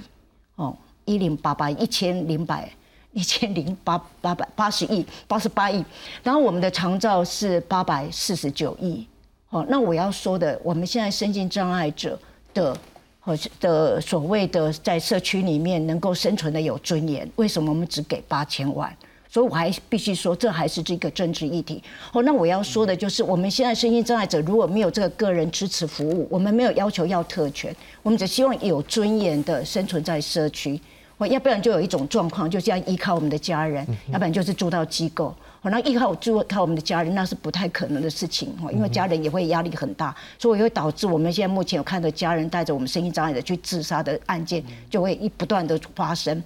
[0.56, 0.76] 哦，
[1.06, 2.70] 一零八八一千零百
[3.14, 5.84] 一千零八八百八十亿八十八亿，
[6.22, 9.08] 然后我们的长照是八百四十九亿
[9.50, 9.66] 哦。
[9.70, 12.20] 那我要说的，我们现在身心障碍者
[12.54, 12.78] 的
[13.20, 18.96] 和的所谓的在社区里面能够生存的有尊严，为什么我们只给八千万？
[19.30, 21.82] 所以我还必须说，这还是这个政治议题。
[22.14, 30.80] 哦，那我要说的就是，我们现在身心障碍者如果没有这个个人支持服务，我们没有要求要特权，我们只希望有尊严的生存在社区。
[31.18, 35.36] 我，要不然就有一种状况，就是要依靠我们的家人，要不然就是住到机构。
[35.60, 38.56] 好，那依靠住靠我们的家人，那是不太可能的事情。
[38.62, 46.42] 哦，因为家人也会压力很大，所以会导致我们现在目前有看到家人带着我们身心障碍者去自杀的案件，就会一不断的发生。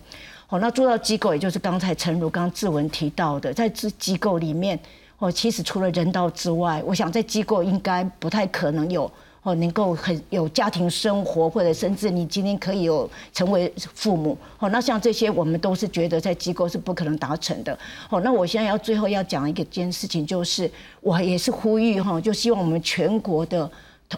[0.51, 4.77] 哦，那做到机构，也就是刚才陈如刚志文提到的，在这机构里面，
[5.17, 9.09] 哦，其实除了人道之外，我想在机构应该不太可能有
[9.43, 14.37] 哦，能够很有家庭生活，或者甚至你今天可以有成为父母。
[14.59, 17.71] 哦，那像这些，我们都是觉得在机构是不可能达成的。
[18.09, 23.71] 哦，那我现在要最后要讲一个件事情，就是我也是呼吁哈，就希望我们全国的。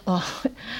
[0.04, 0.20] 哦，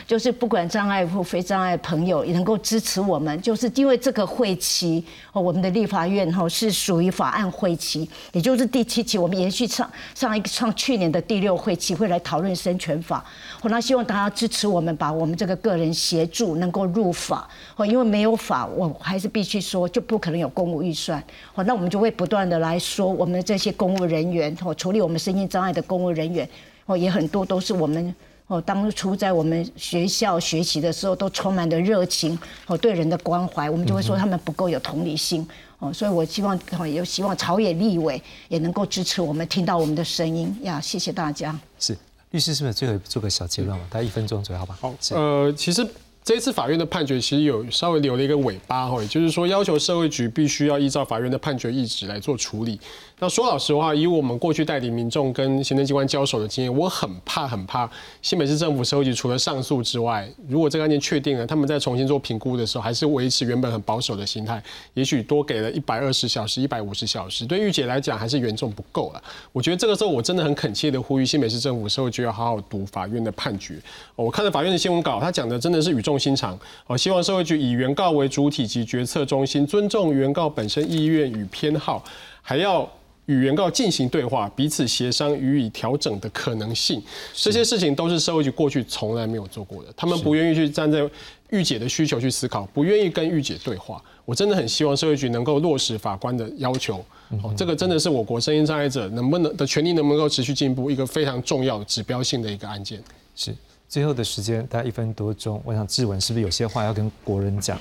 [0.06, 13.24] 就是不管障碍或非障碍朋友也能够支持我们，就是因为这个会期哦，我们的立法院哈是属于法案会期，也就是第七期，我们延续上上一个上去年的第六会期会来讨论生权法，
[13.62, 21.22] 我，那希望大家支持我们，把我们这个个人协助能够入法哦，因为没有法，我还是必须说就不可能有公务预算
[21.54, 26.48] 哦，那我们就会不断的来说我们这些公务人员哦，处理我们身心障碍的公务人员
[26.86, 28.12] 哦，也很多都是我们。
[28.46, 35.46] 哦，当初在我们学校学习的时候，都充满了热情哦，对人的关怀，我们就会说他们不够有同理心
[35.78, 41.58] 哦，所以我希望哦，也希望朝野立委也能够支持我们，听到我们的声音呀，谢谢大家。
[41.78, 41.96] 是
[42.32, 43.84] 律师，是不是最后做个小结论嘛？
[43.88, 44.78] 大概一分钟左右，好吧？
[44.80, 45.86] 好，呃，其实。
[46.24, 52.80] 这一次法院的判决其实有稍微留了一个尾巴哈，也就是说要求社会局必须要依照法院的判决意志来做处理。
[53.18, 57.88] 那说老实话，以我们过去代理民众跟行政机关交手的经验，我很怕很怕
[58.22, 64.62] 新北市政府社会局除了上诉之外，如果这个案件确定了，他们在重新做评估的时候，还是维持原本很保守的心态，
[64.94, 69.22] 也许多给了一百二十小时、一百五十小时，对玉姐来讲还是严重不够了。
[69.52, 73.76] 我觉得这个时候我真的很恳切的呼吁新北市政府社会局要好好读法院的判决。
[74.16, 76.24] 我看了法院的新闻稿，他讲的真的是语重。
[76.24, 82.02] 心长，哦，希望社会局以原告为主体及决策中心，尊重原告本身意愿与偏好，
[82.40, 82.90] 还要
[83.26, 87.02] 与原告进行对话，彼此协商，予以调整的可能性。
[87.34, 89.92] 这些事情都是社会局过去从来没有做过的。
[89.94, 91.06] 他们不愿意去站在
[91.50, 94.02] 御姐的需求去思考，不愿意跟御姐对话。
[94.24, 97.04] 我真的很希望社会局能够落实法官的要求。
[97.42, 103.02] 哦，这个真的是我国声音障碍者能不能的权利能不能够持续进步一个非常重要指标性的一个案件。
[103.36, 103.54] 是。
[103.88, 107.78] 最后的时间大概一分多钟，我想志文是不是有些话要跟国人讲？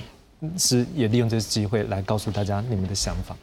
[0.58, 3.34] 是也利用这次机会来告诉大家你们的想法。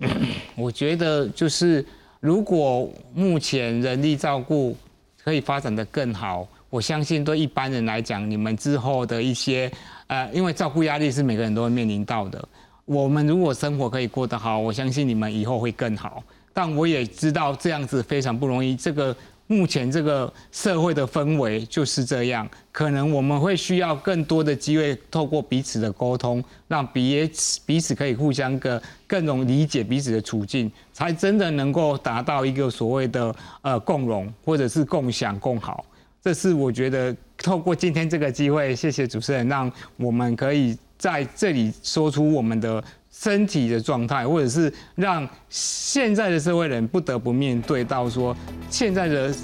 [0.56, 1.84] 我觉得就是
[2.20, 4.74] 如果目前人力照顾
[5.22, 9.70] 可以发展的更好，我相信对一般人来讲，你们之后的一些
[10.06, 12.42] 呃，因为照顾压力是每个人都会面临到的。
[12.86, 16.24] 我们如果生活可以过得好，我相信你们以后会更好。
[16.52, 19.14] 但我也知道这样子非常不容易，这个。
[19.52, 35.84] 目前这个社会的氛围就是这样，可能我们会需要更多的机会，透过彼此的沟通，让彼此彼此可以互相个更容易理解彼此的处境，才真的能够达到一个所谓的呃共荣，或者是共享共好。
[36.22, 42.80] 这是我觉得透过今天这个机会，谢谢主持人，让我们可以在这里说出我们的。
[43.22, 48.34] 身体的状态，或者是让现在的社会人不得不面对到说，
[48.70, 49.34] 现在的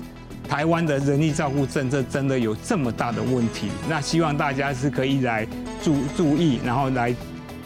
[0.49, 3.69] 台湾的人力照顾政策真的有这么大的问题？
[3.87, 5.47] 那希望大家是可以来
[5.83, 7.15] 注注意，然后来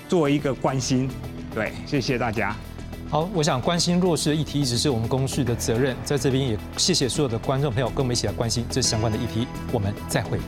[0.09, 1.09] 做一个关心。
[1.55, 2.57] 对，谢谢大家。
[3.09, 9.47] 好，我想关心弱势的议题一直是我们公司的责任，在这边也谢谢所有的观众朋友跟我们一起来关心这相关的议题。
[9.73, 10.39] 我们再会。